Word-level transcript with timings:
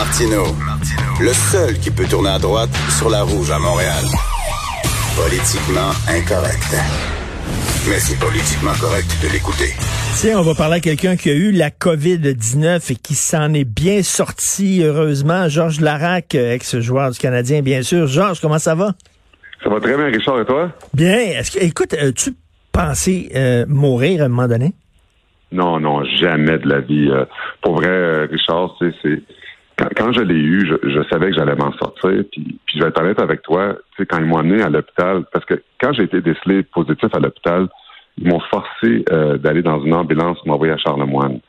Martino, 0.00 0.44
le 1.20 1.32
seul 1.34 1.78
qui 1.78 1.90
peut 1.90 2.06
tourner 2.08 2.30
à 2.30 2.38
droite 2.38 2.70
sur 2.88 3.10
la 3.10 3.22
rouge 3.22 3.50
à 3.50 3.58
Montréal. 3.58 4.02
Politiquement 5.14 5.92
incorrect. 6.08 6.72
Mais 7.86 7.98
c'est 7.98 8.18
politiquement 8.18 8.72
correct 8.80 9.10
de 9.22 9.30
l'écouter. 9.30 9.74
Tiens, 10.16 10.38
on 10.38 10.42
va 10.42 10.54
parler 10.54 10.76
à 10.76 10.80
quelqu'un 10.80 11.16
qui 11.16 11.28
a 11.28 11.34
eu 11.34 11.52
la 11.52 11.68
COVID-19 11.68 12.92
et 12.92 12.96
qui 12.96 13.14
s'en 13.14 13.52
est 13.52 13.68
bien 13.68 14.02
sorti, 14.02 14.80
heureusement. 14.82 15.50
Georges 15.50 15.82
Larac, 15.82 16.34
ex-joueur 16.34 17.10
du 17.10 17.18
Canadien, 17.18 17.60
bien 17.60 17.82
sûr. 17.82 18.06
Georges, 18.06 18.40
comment 18.40 18.58
ça 18.58 18.74
va? 18.74 18.94
Ça 19.62 19.68
va 19.68 19.80
très 19.80 19.98
bien, 19.98 20.06
Richard, 20.06 20.40
et 20.40 20.46
toi? 20.46 20.72
Bien. 20.94 21.18
Est-ce 21.18 21.50
que, 21.50 21.62
écoute, 21.62 21.94
tu 22.16 22.30
pensé 22.72 23.30
euh, 23.34 23.66
mourir 23.68 24.22
à 24.22 24.24
un 24.24 24.28
moment 24.28 24.48
donné? 24.48 24.72
Non, 25.52 25.78
non, 25.78 26.04
jamais 26.04 26.56
de 26.56 26.68
la 26.68 26.80
vie. 26.80 27.10
Euh, 27.10 27.26
pour 27.60 27.74
vrai, 27.74 27.88
euh, 27.88 28.28
Richard, 28.30 28.76
c'est 28.78 28.94
quand, 29.96 30.12
je 30.12 30.20
l'ai 30.20 30.34
eu, 30.34 30.66
je, 30.66 31.02
savais 31.10 31.30
que 31.30 31.36
j'allais 31.36 31.56
m'en 31.56 31.72
sortir. 31.72 32.24
Puis, 32.32 32.58
puis 32.66 32.78
je 32.78 32.82
vais 32.82 32.88
être 32.88 33.00
honnête 33.00 33.20
avec 33.20 33.42
toi, 33.42 33.76
tu 33.96 34.02
sais, 34.02 34.06
quand 34.06 34.18
ils 34.18 34.26
m'ont 34.26 34.38
amené 34.38 34.62
à 34.62 34.68
l'hôpital, 34.68 35.24
parce 35.32 35.44
que 35.44 35.54
quand 35.80 35.92
j'ai 35.92 36.04
été 36.04 36.20
décelé 36.20 36.62
positif 36.62 37.08
à 37.12 37.18
l'hôpital, 37.18 37.68
ils 38.18 38.28
m'ont 38.28 38.40
forcé 38.50 39.04
euh, 39.10 39.38
d'aller 39.38 39.62
dans 39.62 39.82
une 39.82 39.94
ambulance 39.94 40.44
m'envoyer 40.44 40.72
à 40.72 40.78
Charlemagne. 40.78 41.40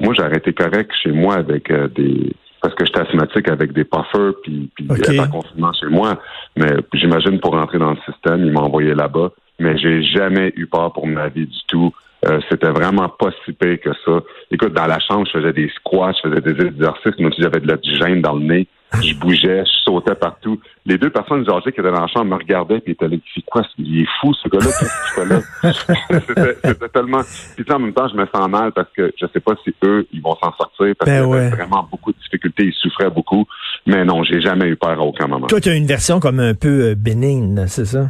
Moi, 0.00 0.14
j'ai 0.16 0.22
arrêté 0.22 0.52
correct 0.52 0.90
chez 1.02 1.12
moi 1.12 1.34
avec 1.34 1.70
euh, 1.70 1.88
des 1.88 2.32
parce 2.60 2.74
que 2.74 2.84
j'étais 2.84 3.00
asthmatique 3.00 3.48
avec 3.48 3.72
des 3.72 3.84
puffers 3.84 4.32
puis, 4.42 4.68
puis 4.74 4.86
okay. 4.90 5.16
confinement 5.30 5.72
chez 5.72 5.86
moi. 5.86 6.20
Mais 6.56 6.70
j'imagine 6.92 7.38
pour 7.38 7.52
rentrer 7.52 7.78
dans 7.78 7.92
le 7.92 7.98
système, 8.04 8.44
ils 8.44 8.52
m'ont 8.52 8.62
envoyé 8.62 8.94
là-bas. 8.94 9.30
Mais 9.60 9.76
j'ai 9.78 10.02
jamais 10.02 10.52
eu 10.56 10.66
peur 10.66 10.92
pour 10.92 11.06
ma 11.06 11.28
vie 11.28 11.46
du 11.46 11.58
tout. 11.66 11.92
Euh, 12.28 12.40
c'était 12.50 12.70
vraiment 12.70 13.08
pas 13.08 13.30
si 13.44 13.52
pire 13.52 13.80
que 13.80 13.90
ça. 14.04 14.20
Écoute, 14.50 14.74
dans 14.74 14.86
la 14.86 14.98
chambre, 14.98 15.26
je 15.26 15.38
faisais 15.38 15.52
des 15.52 15.70
squats, 15.76 16.12
je 16.12 16.28
faisais 16.28 16.40
des 16.40 16.66
exercices, 16.66 17.18
même 17.18 17.32
si 17.32 17.42
j'avais 17.42 17.60
de 17.60 17.68
l'oxygène 17.68 18.20
dans 18.20 18.34
le 18.34 18.44
nez. 18.44 18.68
Je 19.02 19.14
bougeais, 19.14 19.64
je 19.66 19.84
sautais 19.84 20.14
partout. 20.14 20.58
Les 20.86 20.96
deux 20.96 21.10
personnes 21.10 21.48
âgées 21.50 21.72
qui 21.72 21.80
étaient 21.80 21.92
dans 21.92 22.00
la 22.00 22.06
chambre 22.06 22.24
me 22.24 22.36
regardaient 22.36 22.82
et 22.86 22.90
étaient 22.92 23.06
là, 23.06 23.16
c'est 23.34 23.44
quoi, 23.44 23.62
il 23.76 24.02
est 24.02 24.08
fou 24.18 24.32
ce 24.32 24.48
gars-là, 24.48 24.64
qu'est-ce 24.64 25.14
qu'il 25.14 25.14
fait 25.14 25.34
là? 25.34 26.54
c'était 26.64 26.88
tellement. 26.88 27.20
Puis 27.54 27.66
en 27.70 27.78
même 27.80 27.92
temps, 27.92 28.08
je 28.08 28.16
me 28.16 28.26
sens 28.34 28.48
mal 28.48 28.72
parce 28.72 28.88
que 28.96 29.12
je 29.20 29.26
sais 29.30 29.40
pas 29.40 29.52
si 29.62 29.74
eux, 29.84 30.06
ils 30.10 30.22
vont 30.22 30.34
s'en 30.42 30.52
sortir 30.54 30.94
parce 30.98 31.10
ben 31.10 31.22
qu'il 31.22 31.34
y 31.34 31.38
avait 31.38 31.50
vraiment 31.50 31.86
beaucoup 31.90 32.12
de 32.12 32.18
difficultés, 32.18 32.64
ils 32.64 32.72
souffraient 32.72 33.10
beaucoup. 33.10 33.44
Mais 33.86 34.06
non, 34.06 34.24
j'ai 34.24 34.40
jamais 34.40 34.68
eu 34.68 34.76
peur 34.76 34.98
à 34.98 35.02
aucun 35.02 35.26
moment. 35.26 35.46
Toi, 35.48 35.60
tu 35.60 35.68
as 35.68 35.74
une 35.74 35.86
version 35.86 36.18
comme 36.18 36.40
un 36.40 36.54
peu 36.54 36.90
euh, 36.90 36.94
bénigne, 36.94 37.66
c'est 37.66 37.84
ça? 37.84 38.08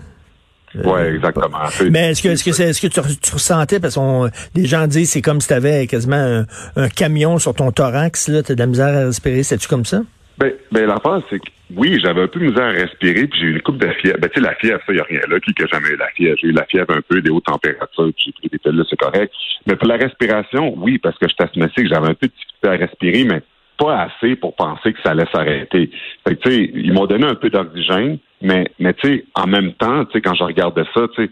Oui, 0.75 1.01
exactement. 1.15 1.59
Mais 1.91 2.11
est-ce 2.11 2.23
que 2.23 2.29
est-ce 2.29 2.45
que 2.45 2.53
c'est 2.53 2.73
ce 2.73 2.81
que 2.81 2.87
tu, 2.89 3.01
ressentais 3.33 3.81
parce 3.81 3.95
que 3.95 4.31
les 4.55 4.67
gens 4.67 4.87
disent 4.87 5.13
c'est 5.13 5.23
comme 5.23 5.41
si 5.41 5.49
tu 5.49 5.55
avais 5.55 5.87
quasiment 5.87 6.45
un, 6.77 6.89
camion 6.89 7.39
sur 7.39 7.55
ton 7.55 7.71
thorax 7.73 8.29
là, 8.29 8.43
tu 8.43 8.55
de 8.55 8.59
la 8.59 8.67
misère 8.67 8.95
à 8.95 9.07
respirer, 9.07 9.43
c'est 9.43 9.59
tu 9.59 9.69
comme 9.69 9.85
ça? 9.85 10.01
Ben 10.39 10.53
ben 10.71 10.87
l'affaire 10.87 11.21
c'est 11.31 11.39
que 11.39 11.51
oui, 11.77 12.01
j'avais 12.03 12.23
un 12.23 12.29
peu 12.29 12.41
de 12.41 12.47
misère 12.47 12.65
à 12.65 12.71
respirer, 12.71 13.27
puis 13.27 13.41
j'ai 13.41 13.47
eu 13.47 13.53
une 13.53 13.61
coupe 13.61 13.77
de 13.77 13.89
fièvre. 14.01 14.19
Ben, 14.19 14.31
tu 14.31 14.41
sais, 14.41 14.47
la 14.47 14.55
fièvre, 14.55 14.81
ça, 14.87 14.93
il 14.93 14.95
n'y 14.95 15.01
a 15.01 15.05
rien 15.05 15.21
là. 15.29 15.39
Qui 15.41 15.53
n'a 15.61 15.67
jamais 15.67 15.89
eu 15.89 15.97
la 15.97 16.09
fièvre? 16.09 16.37
J'ai 16.41 16.49
eu 16.49 16.53
la 16.53 16.65
fièvre 16.65 16.91
un 16.91 17.03
peu, 17.07 17.21
des 17.21 17.31
hautes 17.31 17.45
températures, 17.45 18.11
puis 18.17 18.25
j'ai 18.25 18.33
pris 18.33 18.49
des 18.49 18.59
pilules, 18.59 18.85
c'est 18.89 18.97
correct. 18.97 19.33
Mais 19.67 19.77
pour 19.77 19.87
la 19.87 19.97
respiration, 19.97 20.75
oui, 20.79 20.99
parce 20.99 21.19
que 21.19 21.27
je 21.29 21.45
asthmatique, 21.45 21.89
j'avais 21.89 22.09
un 22.09 22.15
peu 22.15 22.27
de 22.27 22.33
difficulté 22.33 22.69
à 22.69 22.71
respirer, 22.71 23.25
mais 23.25 23.43
pas 23.77 24.09
assez 24.09 24.35
pour 24.37 24.57
penser 24.57 24.93
que 24.95 24.99
ça 25.03 25.11
allait 25.11 25.29
s'arrêter. 25.31 25.91
Fait 26.27 26.37
que, 26.37 26.41
tu 26.41 26.51
sais, 26.51 26.71
ils 26.75 26.93
m'ont 26.93 27.07
donné 27.07 27.27
un 27.27 27.35
peu 27.35 27.51
d'oxygène, 27.51 28.19
mais, 28.41 28.71
mais 28.79 28.95
tu 28.95 29.09
sais, 29.09 29.25
en 29.35 29.47
même 29.47 29.73
temps, 29.75 30.05
tu 30.07 30.13
sais, 30.13 30.21
quand 30.21 30.35
je 30.35 30.45
regardais 30.45 30.85
ça, 30.95 31.07
tu 31.15 31.25
sais, 31.25 31.31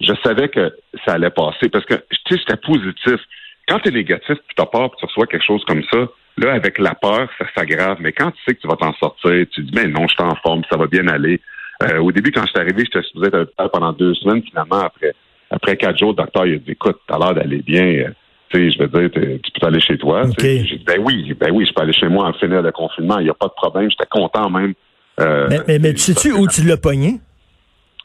je 0.00 0.12
savais 0.24 0.48
que 0.48 0.72
ça 1.04 1.14
allait 1.14 1.30
passer 1.30 1.68
parce 1.70 1.84
que, 1.84 1.94
tu 1.94 2.16
sais, 2.28 2.38
j'étais 2.38 2.56
positif. 2.56 3.20
Quand 3.68 3.78
tu 3.78 3.88
es 3.88 3.92
négatif, 3.92 4.36
tu 4.48 4.54
t'as 4.56 4.66
peur, 4.66 4.90
puis 4.90 4.98
tu 4.98 5.06
reçois 5.06 5.26
quelque 5.26 5.44
chose 5.44 5.64
comme 5.66 5.82
ça, 5.90 6.08
là, 6.38 6.52
avec 6.52 6.78
la 6.78 6.94
peur, 6.94 7.28
ça 7.38 7.46
s'aggrave. 7.56 7.98
Mais 8.00 8.12
quand 8.12 8.30
tu 8.32 8.38
sais 8.44 8.54
que 8.54 8.60
tu 8.60 8.68
vas 8.68 8.76
t'en 8.76 8.92
sortir, 8.94 9.46
tu 9.52 9.62
dis, 9.62 9.72
mais 9.74 9.86
non, 9.86 10.06
je 10.08 10.14
suis 10.14 10.22
en 10.22 10.34
forme, 10.36 10.62
ça 10.70 10.76
va 10.76 10.86
bien 10.86 11.06
aller. 11.08 11.40
Euh, 11.84 11.98
au 11.98 12.12
début, 12.12 12.32
quand 12.32 12.42
je 12.42 12.50
suis 12.50 12.58
arrivé, 12.58 12.84
j'étais 12.84 13.06
supposé 13.06 13.28
être 13.28 13.34
à 13.34 13.38
l'hôpital 13.38 13.68
pendant 13.72 13.92
deux 13.92 14.14
semaines. 14.14 14.42
Finalement, 14.42 14.80
après, 14.80 15.12
après 15.50 15.76
quatre 15.76 15.98
jours, 15.98 16.10
le 16.10 16.16
docteur 16.16 16.46
il 16.46 16.54
a 16.54 16.58
dit, 16.58 16.72
écoute, 16.72 16.98
t'as 17.06 17.18
l'air 17.18 17.34
d'aller 17.34 17.62
bien. 17.62 17.84
Euh, 17.84 18.08
tu 18.50 18.58
sais, 18.58 18.70
je 18.70 18.78
veux 18.78 18.88
dire, 18.88 19.10
tu 19.42 19.52
peux 19.60 19.66
aller 19.66 19.80
chez 19.80 19.96
toi. 19.96 20.24
J'ai 20.38 20.76
dit, 20.76 20.84
ben 20.86 21.00
oui, 21.00 21.32
ben 21.40 21.50
oui, 21.52 21.64
je 21.66 21.72
peux 21.72 21.82
aller 21.82 21.92
chez 21.92 22.08
moi 22.08 22.26
en 22.26 22.32
finir 22.34 22.60
le 22.60 22.72
confinement. 22.72 23.18
Il 23.18 23.24
n'y 23.24 23.30
a 23.30 23.34
pas 23.34 23.46
de 23.46 23.52
problème. 23.52 23.90
J'étais 23.90 24.08
content 24.10 24.50
même 24.50 24.74
euh, 25.20 25.48
mais, 25.68 25.78
mais, 25.78 25.92
tu 25.92 26.00
sais-tu 26.00 26.32
où 26.32 26.46
tu 26.46 26.62
l'as 26.62 26.76
pogné? 26.76 27.20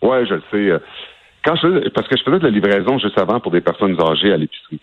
Oui, 0.02 0.18
je 0.28 0.36
le 0.36 0.44
sais. 0.52 0.72
Euh, 0.72 0.80
quand 1.44 1.56
je, 1.56 1.90
parce 1.90 2.08
que 2.08 2.18
je 2.18 2.24
faisais 2.24 2.40
de 2.40 2.44
la 2.44 2.50
livraison 2.50 3.00
juste 3.00 3.18
avant 3.18 3.40
pour 3.40 3.52
des 3.52 3.62
personnes 3.62 4.00
âgées 4.00 4.34
à 4.34 4.38
l'épicerie. 4.38 4.82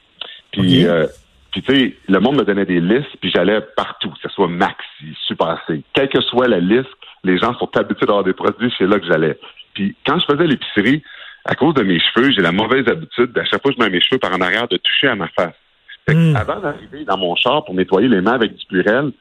Puis, 0.52 0.86
euh, 0.86 1.06
puis 1.52 1.62
tu 1.62 1.74
sais, 1.74 1.96
le 2.08 2.20
monde 2.20 2.36
me 2.36 2.44
donnait 2.44 2.64
des 2.64 2.80
listes, 2.80 3.16
puis 3.20 3.30
j'allais 3.34 3.60
partout, 3.76 4.10
que 4.10 4.18
ce 4.22 4.28
soit 4.28 4.48
Maxi, 4.48 5.14
Super 5.26 5.60
C. 5.66 5.82
Quelle 5.92 6.08
que 6.08 6.20
soit 6.22 6.48
la 6.48 6.60
liste, 6.60 6.88
les 7.22 7.38
gens 7.38 7.54
sont 7.58 7.70
habitués 7.76 8.06
d'avoir 8.06 8.24
des 8.24 8.32
produits, 8.32 8.72
c'est 8.78 8.86
là 8.86 8.98
que 8.98 9.06
j'allais. 9.06 9.38
Puis 9.74 9.94
quand 10.06 10.18
je 10.18 10.24
faisais 10.32 10.46
l'épicerie, 10.46 11.02
à 11.44 11.54
cause 11.54 11.74
de 11.74 11.82
mes 11.82 12.00
cheveux, 12.00 12.32
j'ai 12.32 12.40
la 12.40 12.52
mauvaise 12.52 12.88
habitude, 12.88 13.36
à 13.36 13.44
chaque 13.44 13.60
fois 13.62 13.72
que 13.72 13.76
je 13.78 13.84
mets 13.84 13.90
mes 13.90 14.00
cheveux 14.00 14.18
par 14.18 14.32
en 14.32 14.40
arrière, 14.40 14.66
de 14.68 14.78
toucher 14.78 15.08
à 15.08 15.14
ma 15.14 15.28
face. 15.28 15.54
Hmm. 16.08 16.36
Avant 16.36 16.60
d'arriver 16.60 17.04
dans 17.04 17.16
mon 17.16 17.34
char 17.34 17.64
pour 17.64 17.74
nettoyer 17.74 18.08
les 18.08 18.20
mains 18.20 18.32
avec 18.32 18.54
du 18.54 18.66
plurel, 18.66 19.12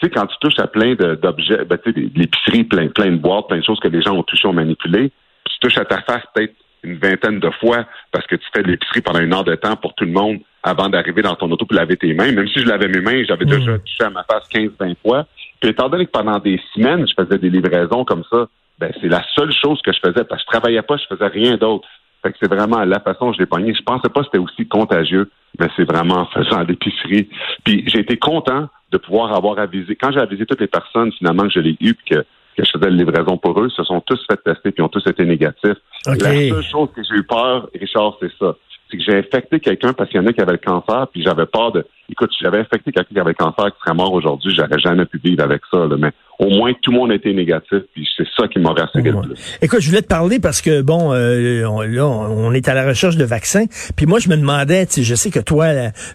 tu 0.00 0.06
sais, 0.06 0.10
quand 0.10 0.26
tu 0.26 0.36
touches 0.40 0.58
à 0.58 0.66
plein 0.66 0.94
d'objets, 0.94 1.64
ben, 1.64 1.78
tu 1.78 1.92
sais, 1.92 2.10
l'épicerie, 2.14 2.64
plein, 2.64 2.88
plein 2.88 3.10
de 3.10 3.16
boîtes, 3.16 3.48
plein 3.48 3.58
de 3.58 3.64
choses 3.64 3.80
que 3.80 3.88
les 3.88 4.00
gens 4.00 4.14
ont 4.16 4.22
touché, 4.22 4.48
ont 4.48 4.52
manipulé, 4.52 5.12
tu 5.44 5.58
touches 5.60 5.78
à 5.78 5.84
ta 5.84 6.00
face 6.02 6.22
peut-être 6.34 6.54
une 6.82 6.96
vingtaine 6.96 7.40
de 7.40 7.50
fois 7.60 7.84
parce 8.10 8.26
que 8.26 8.36
tu 8.36 8.46
fais 8.54 8.62
de 8.62 8.68
l'épicerie 8.68 9.02
pendant 9.02 9.20
une 9.20 9.34
heure 9.34 9.44
de 9.44 9.54
temps 9.54 9.76
pour 9.76 9.94
tout 9.94 10.04
le 10.04 10.12
monde 10.12 10.38
avant 10.62 10.88
d'arriver 10.88 11.20
dans 11.20 11.34
ton 11.34 11.50
auto 11.50 11.66
pour 11.66 11.76
laver 11.76 11.96
tes 11.96 12.14
mains. 12.14 12.32
Même 12.32 12.48
si 12.48 12.60
je 12.60 12.66
lavais 12.66 12.88
mes 12.88 13.00
mains, 13.00 13.22
j'avais 13.28 13.44
hmm. 13.44 13.48
déjà 13.48 13.78
touché 13.78 14.04
à 14.04 14.10
ma 14.10 14.24
face 14.24 14.48
15-20 14.50 14.96
fois. 15.02 15.26
Puis 15.60 15.70
étant 15.70 15.90
donné 15.90 16.06
que 16.06 16.10
pendant 16.10 16.38
des 16.38 16.58
semaines, 16.74 17.06
je 17.06 17.22
faisais 17.22 17.38
des 17.38 17.50
livraisons 17.50 18.04
comme 18.04 18.24
ça, 18.30 18.48
ben 18.78 18.90
c'est 19.00 19.08
la 19.08 19.22
seule 19.34 19.52
chose 19.52 19.80
que 19.82 19.92
je 19.92 19.98
faisais 20.00 20.24
parce 20.24 20.42
que 20.42 20.46
je 20.52 20.58
travaillais 20.58 20.82
pas, 20.82 20.96
je 20.96 21.14
faisais 21.14 21.26
rien 21.26 21.58
d'autre. 21.58 21.86
Fait 22.22 22.32
que 22.32 22.38
c'est 22.40 22.52
vraiment 22.52 22.84
la 22.84 23.00
façon 23.00 23.26
dont 23.26 23.32
je 23.32 23.38
l'ai 23.38 23.46
pogné. 23.46 23.74
Je 23.74 23.82
pensais 23.82 24.08
pas 24.08 24.20
que 24.20 24.26
c'était 24.26 24.38
aussi 24.38 24.66
contagieux, 24.68 25.30
mais 25.58 25.68
c'est 25.76 25.84
vraiment 25.84 26.20
en 26.20 26.26
faisant 26.26 26.60
l'épicerie. 26.62 27.28
Puis 27.64 27.84
j'ai 27.86 28.00
été 28.00 28.18
content 28.18 28.68
de 28.92 28.98
pouvoir 28.98 29.34
avoir 29.34 29.58
avisé. 29.58 29.96
Quand 29.96 30.12
j'ai 30.12 30.20
avisé 30.20 30.44
toutes 30.46 30.60
les 30.60 30.66
personnes, 30.66 31.12
finalement, 31.12 31.44
que 31.44 31.50
je 31.54 31.60
l'ai 31.60 31.76
eu, 31.80 31.94
que, 31.94 32.16
que 32.16 32.64
je 32.64 32.70
faisais 32.70 32.90
la 32.90 32.96
livraison 32.96 33.38
pour 33.38 33.58
eux, 33.60 33.70
se 33.70 33.82
sont 33.84 34.00
tous 34.00 34.20
fait 34.30 34.42
tester 34.42 34.70
puis 34.72 34.82
ont 34.82 34.88
tous 34.88 35.06
été 35.06 35.24
négatifs. 35.24 35.78
La 36.06 36.14
seule 36.16 36.62
chose 36.62 36.88
que 36.94 37.02
j'ai 37.02 37.16
eu 37.16 37.24
peur, 37.24 37.68
Richard, 37.78 38.16
c'est 38.20 38.32
ça. 38.38 38.56
C'est 38.90 38.96
que 38.96 39.02
j'ai 39.04 39.16
infecté 39.16 39.60
quelqu'un 39.60 39.92
parce 39.92 40.10
qu'il 40.10 40.20
y 40.20 40.24
en 40.24 40.26
a 40.26 40.32
qui 40.32 40.40
avait 40.40 40.52
le 40.52 40.58
cancer, 40.58 41.06
puis 41.12 41.22
j'avais 41.22 41.46
peur 41.46 41.72
de. 41.72 41.86
Écoute, 42.10 42.30
si 42.32 42.44
j'avais 42.44 42.58
infecté 42.58 42.92
quelqu'un 42.92 43.14
qui 43.14 43.20
avait 43.20 43.34
cancer 43.34 43.66
qui 43.66 43.80
serait 43.84 43.94
mort 43.94 44.12
aujourd'hui, 44.12 44.52
j'aurais 44.54 44.78
jamais 44.78 45.06
pu 45.06 45.20
vivre 45.22 45.44
avec 45.44 45.62
ça. 45.70 45.86
Là. 45.86 45.96
Mais 45.98 46.12
au 46.40 46.48
moins 46.48 46.72
tout 46.80 46.90
le 46.90 46.96
monde 46.96 47.12
était 47.12 47.32
négatif, 47.34 47.80
puis 47.92 48.08
c'est 48.16 48.26
ça 48.36 48.48
qui 48.48 48.58
m'a 48.58 48.70
rassuré 48.70 49.10
le 49.10 49.20
plus. 49.20 49.58
Écoute, 49.60 49.80
je 49.80 49.88
voulais 49.88 50.00
te 50.00 50.08
parler 50.08 50.40
parce 50.40 50.62
que 50.62 50.80
bon, 50.80 51.12
euh, 51.12 51.64
on, 51.66 51.82
là, 51.82 52.06
on 52.06 52.52
est 52.52 52.66
à 52.66 52.74
la 52.74 52.86
recherche 52.86 53.16
de 53.16 53.24
vaccins, 53.24 53.66
puis 53.94 54.06
moi 54.06 54.18
je 54.18 54.30
me 54.30 54.36
demandais, 54.36 54.86
tu 54.86 55.02
je 55.02 55.14
sais 55.14 55.30
que 55.30 55.38
toi, 55.38 55.66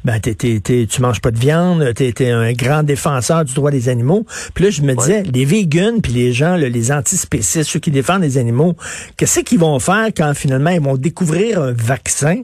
ben 0.04 0.20
t'es, 0.20 0.34
t'es, 0.34 0.88
tu 0.88 1.02
manges 1.02 1.22
pas 1.22 1.30
de 1.30 1.38
viande, 1.38 1.94
t'es, 1.94 2.12
es 2.20 2.32
un 2.32 2.54
grand 2.54 2.82
défenseur 2.82 3.46
du 3.46 3.54
droit 3.54 3.70
des 3.70 3.88
animaux, 3.88 4.26
puis 4.56 4.64
là 4.64 4.70
je 4.72 4.82
me 4.82 4.96
disais, 4.96 5.22
les 5.22 5.46
vegans 5.46 6.00
puis 6.02 6.12
les 6.12 6.34
gens, 6.34 6.56
les 6.56 6.92
antispécistes, 6.92 7.70
ceux 7.70 7.80
qui 7.80 7.92
défendent 7.92 8.24
les 8.24 8.40
animaux, 8.40 8.76
qu'est-ce 9.18 9.42
qu'ils 9.42 9.60
vont 9.60 9.78
faire 9.78 10.08
quand 10.08 10.34
finalement 10.34 10.72
ils 10.72 10.82
vont 10.82 10.98
découvrir 10.98 11.62
un 11.62 11.72
vaccin 11.72 12.42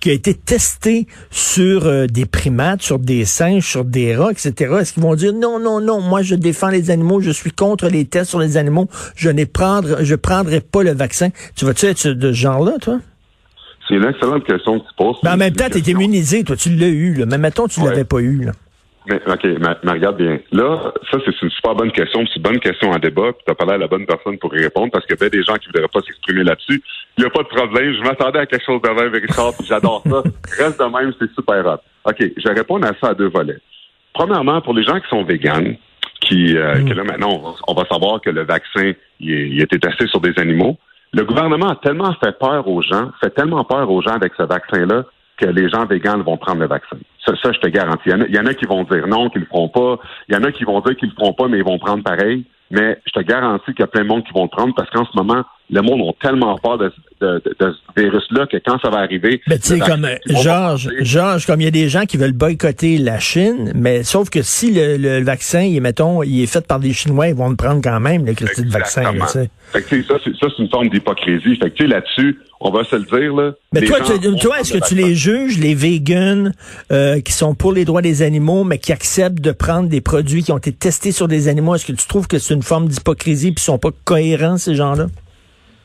qui 0.00 0.10
a 0.10 0.12
été 0.12 0.34
testé 0.34 1.08
sur 1.30 1.86
euh, 1.86 2.06
des 2.06 2.26
primates, 2.26 2.82
sur 2.82 2.93
des 2.98 3.24
singes, 3.24 3.66
sur 3.66 3.84
des 3.84 4.16
rats, 4.16 4.30
etc. 4.30 4.74
Est-ce 4.80 4.92
qu'ils 4.92 5.02
vont 5.02 5.14
dire 5.14 5.32
non, 5.32 5.58
non, 5.58 5.80
non, 5.80 6.00
moi 6.00 6.22
je 6.22 6.34
défends 6.34 6.70
les 6.70 6.90
animaux 6.90 7.20
je 7.20 7.30
suis 7.30 7.50
contre 7.50 7.88
les 7.88 8.04
tests 8.04 8.30
sur 8.30 8.38
les 8.38 8.56
animaux, 8.56 8.88
je 9.16 9.30
ne 9.30 9.44
prendre, 9.44 10.02
je 10.02 10.14
prendrai 10.14 10.60
pas 10.60 10.82
le 10.82 10.92
vaccin. 10.92 11.30
Tu 11.56 11.64
vas-tu 11.64 11.86
être 11.86 12.08
de 12.08 12.32
ce 12.32 12.36
genre-là, 12.36 12.72
toi? 12.80 12.98
C'est 13.88 13.94
une 13.94 14.04
excellente 14.04 14.44
question 14.44 14.80
que 14.80 14.84
tu 14.84 14.94
poses. 14.96 15.16
Mais 15.22 15.30
en 15.30 15.36
même 15.36 15.52
temps, 15.52 15.68
tu 15.70 15.78
es 15.78 15.90
immunisé, 15.90 16.42
toi, 16.42 16.56
tu 16.56 16.70
l'as 16.70 16.88
eu, 16.88 17.14
là. 17.14 17.26
Mais 17.26 17.38
mettons, 17.38 17.68
tu 17.68 17.80
ne 17.80 17.88
l'avais 17.88 18.04
pas 18.04 18.20
eu, 18.20 18.44
là. 18.44 18.52
Mais, 19.06 19.20
OK, 19.26 19.44
mais, 19.44 19.92
regarde 19.92 20.16
bien. 20.16 20.38
Là, 20.50 20.92
ça, 21.10 21.18
c'est 21.26 21.42
une 21.42 21.50
super 21.50 21.74
bonne 21.74 21.92
question. 21.92 22.24
C'est 22.26 22.36
une 22.36 22.42
bonne 22.42 22.60
question 22.60 22.90
en 22.90 22.98
débat. 22.98 23.32
Puis 23.32 23.42
tu 23.46 23.52
as 23.52 23.54
parlé 23.54 23.74
à 23.74 23.78
la 23.78 23.86
bonne 23.86 24.06
personne 24.06 24.38
pour 24.38 24.56
y 24.56 24.62
répondre 24.62 24.90
parce 24.90 25.04
qu'il 25.04 25.14
y 25.20 25.22
a 25.22 25.28
des 25.28 25.42
gens 25.42 25.56
qui 25.56 25.68
ne 25.68 25.72
voudraient 25.74 25.92
pas 25.92 26.00
s'exprimer 26.00 26.42
là-dessus. 26.42 26.82
Il 27.18 27.20
n'y 27.20 27.26
a 27.26 27.30
pas 27.30 27.42
de 27.42 27.48
problème. 27.48 27.92
Je 27.92 28.02
m'attendais 28.02 28.38
à 28.38 28.46
quelque 28.46 28.64
chose 28.64 28.80
de 28.80 28.88
même, 28.88 29.12
Richard, 29.12 29.52
puis 29.58 29.66
j'adore 29.68 30.02
ça. 30.08 30.22
Reste 30.64 30.80
de 30.80 30.84
même, 30.84 31.12
c'est 31.20 31.30
super 31.34 31.66
hot. 31.66 31.80
OK, 32.04 32.16
je 32.18 32.48
vais 32.48 32.54
répondre 32.54 32.86
à 32.86 32.92
ça 33.00 33.10
à 33.10 33.14
deux 33.14 33.28
volets. 33.28 33.58
Premièrement, 34.12 34.60
pour 34.60 34.74
les 34.74 34.84
gens 34.84 35.00
qui 35.00 35.08
sont 35.08 35.24
véganes, 35.24 35.76
qui, 36.20 36.56
euh, 36.56 36.84
que 36.84 36.94
là 36.94 37.04
maintenant, 37.04 37.30
on 37.32 37.38
va, 37.38 37.54
on 37.68 37.74
va 37.74 37.84
savoir 37.86 38.20
que 38.20 38.30
le 38.30 38.44
vaccin 38.44 38.92
il, 39.20 39.30
il 39.30 39.60
a 39.60 39.64
été 39.64 39.78
testé 39.78 40.06
sur 40.06 40.20
des 40.20 40.32
animaux. 40.38 40.76
Le 41.12 41.24
gouvernement 41.24 41.68
a 41.68 41.76
tellement 41.76 42.12
fait 42.14 42.36
peur 42.38 42.66
aux 42.68 42.82
gens, 42.82 43.10
fait 43.20 43.30
tellement 43.30 43.64
peur 43.64 43.90
aux 43.90 44.02
gens 44.02 44.14
avec 44.14 44.32
ce 44.36 44.42
vaccin-là 44.42 45.04
que 45.36 45.46
les 45.46 45.68
gens 45.68 45.84
végans 45.86 46.18
vont 46.22 46.36
prendre 46.36 46.60
le 46.60 46.68
vaccin. 46.68 46.96
Ça, 47.24 47.34
ça, 47.42 47.52
je 47.52 47.58
te 47.58 47.68
garantis. 47.68 48.02
Il 48.06 48.12
y, 48.12 48.14
en 48.14 48.20
a, 48.20 48.26
il 48.26 48.34
y 48.34 48.38
en 48.38 48.46
a 48.46 48.54
qui 48.54 48.66
vont 48.66 48.84
dire 48.84 49.06
non, 49.06 49.28
qu'ils 49.30 49.42
le 49.42 49.46
feront 49.46 49.68
pas. 49.68 49.98
Il 50.28 50.34
y 50.34 50.38
en 50.38 50.44
a 50.44 50.52
qui 50.52 50.64
vont 50.64 50.80
dire 50.80 50.96
qu'ils 50.96 51.08
le 51.08 51.14
feront 51.14 51.32
pas, 51.32 51.48
mais 51.48 51.58
ils 51.58 51.64
vont 51.64 51.78
prendre 51.78 52.02
pareil. 52.02 52.44
Mais 52.70 52.98
je 53.06 53.12
te 53.12 53.20
garantis 53.20 53.72
qu'il 53.72 53.80
y 53.80 53.82
a 53.82 53.88
plein 53.88 54.02
de 54.02 54.08
monde 54.08 54.24
qui 54.24 54.32
vont 54.32 54.44
le 54.44 54.48
prendre 54.48 54.74
parce 54.74 54.90
qu'en 54.90 55.04
ce 55.04 55.16
moment, 55.16 55.44
le 55.70 55.80
monde 55.82 56.02
a 56.08 56.12
tellement 56.26 56.56
peur 56.58 56.78
de, 56.78 56.92
de- 57.20 57.42
de- 57.44 57.56
de 57.58 57.72
ce 57.72 58.00
virus-là 58.02 58.46
que 58.46 58.58
quand 58.64 58.78
ça 58.80 58.90
va 58.90 58.98
arriver. 58.98 59.40
Ben, 59.46 59.58
tu 59.58 59.68
sais, 59.68 59.78
comme 59.78 60.04
euh, 60.04 60.16
Georges, 60.42 60.90
Georges, 61.00 61.46
comme 61.46 61.60
il 61.60 61.64
y 61.64 61.68
a 61.68 61.70
des 61.70 61.88
gens 61.88 62.04
qui 62.04 62.16
veulent 62.18 62.32
boycotter 62.32 62.98
la 62.98 63.18
Chine, 63.18 63.72
mais 63.74 64.02
sauf 64.02 64.28
que 64.30 64.42
si 64.42 64.72
le, 64.72 64.96
le 64.98 65.22
vaccin, 65.24 65.62
il 65.62 65.76
est, 65.76 65.80
mettons, 65.80 66.22
il 66.22 66.42
est 66.42 66.46
fait 66.46 66.66
par 66.66 66.80
des 66.80 66.92
Chinois, 66.92 67.28
ils 67.28 67.34
vont 67.34 67.48
le 67.48 67.56
prendre 67.56 67.80
quand 67.82 67.98
même, 68.00 68.26
le 68.26 68.34
Christy 68.34 68.62
de 68.62 68.70
vaccin. 68.70 69.02
là, 69.02 69.10
Exactement. 69.12 69.44
tu 69.44 69.48
sais. 69.48 69.50
Fait 69.88 70.02
que, 70.02 70.02
ça, 70.06 70.14
c'est, 70.22 70.36
ça, 70.36 70.46
c'est 70.54 70.62
une 70.62 70.68
forme 70.70 70.88
d'hypocrisie. 70.90 71.56
Fait 71.56 71.70
que, 71.70 71.76
tu 71.76 71.84
sais, 71.84 71.88
là-dessus, 71.88 72.38
on 72.60 72.70
va 72.70 72.84
se 72.84 72.96
le 72.96 73.02
dire, 73.04 73.34
là. 73.34 73.52
Mais 73.72 73.82
toi, 73.82 73.98
tu, 74.00 74.36
toi, 74.36 74.60
est-ce 74.60 74.72
que 74.74 74.86
tu 74.86 74.94
les 74.94 75.14
juges, 75.14 75.58
les 75.58 75.74
vegans, 75.74 76.50
euh, 76.92 77.20
qui 77.20 77.32
sont 77.32 77.54
pour 77.54 77.72
les 77.72 77.84
droits 77.84 78.02
des 78.02 78.22
animaux, 78.22 78.64
mais 78.64 78.78
qui 78.78 78.92
acceptent 78.92 79.40
de 79.40 79.50
prendre 79.52 79.88
des 79.88 80.00
produits 80.00 80.42
qui 80.42 80.52
ont 80.52 80.58
été 80.58 80.72
testés 80.72 81.10
sur 81.12 81.26
des 81.26 81.48
animaux? 81.48 81.74
Est-ce 81.74 81.86
que 81.86 81.92
tu 81.92 82.06
trouves 82.06 82.28
que 82.28 82.38
c'est 82.38 82.54
une 82.54 82.62
forme 82.62 82.88
d'hypocrisie 82.88 83.52
puis 83.52 83.62
ils 83.62 83.64
sont 83.64 83.78
pas 83.78 83.90
cohérents, 84.04 84.58
ces 84.58 84.74
gens-là? 84.74 85.06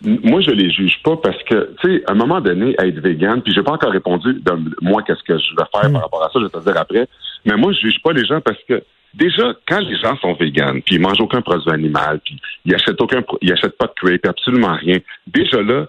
Moi, 0.01 0.41
je 0.41 0.51
les 0.51 0.71
juge 0.71 1.01
pas 1.03 1.17
parce 1.17 1.41
que, 1.43 1.75
tu 1.81 1.97
sais, 1.97 2.03
à 2.07 2.13
un 2.13 2.15
moment 2.15 2.39
donné, 2.39 2.75
être 2.79 2.99
vegan, 2.99 3.41
puis 3.41 3.53
j'ai 3.53 3.63
pas 3.63 3.73
encore 3.73 3.91
répondu 3.91 4.33
de 4.33 4.51
moi 4.81 5.03
qu'est-ce 5.03 5.23
que 5.23 5.37
je 5.37 5.55
vais 5.55 5.63
faire 5.73 5.91
par 5.91 6.03
rapport 6.03 6.23
à 6.23 6.29
ça, 6.31 6.39
je 6.39 6.45
vais 6.45 6.49
te 6.49 6.57
le 6.57 6.63
dire 6.63 6.77
après. 6.79 7.07
Mais 7.45 7.55
moi, 7.57 7.73
je 7.73 7.79
juge 7.79 8.01
pas 8.01 8.13
les 8.13 8.25
gens 8.25 8.39
parce 8.39 8.61
que 8.67 8.81
déjà, 9.13 9.53
quand 9.67 9.79
les 9.79 9.97
gens 9.97 10.15
sont 10.17 10.33
véganes, 10.33 10.81
puis 10.81 10.95
ils 10.95 11.01
mangent 11.01 11.19
aucun 11.19 11.41
produit 11.41 11.71
animal, 11.71 12.19
puis 12.23 12.39
ils 12.65 12.73
achètent 12.73 13.01
aucun, 13.01 13.21
ils 13.41 13.51
achètent 13.51 13.77
pas 13.77 13.87
de 13.87 13.93
crepe, 13.95 14.25
absolument 14.25 14.75
rien. 14.75 14.99
Déjà 15.27 15.61
là, 15.61 15.87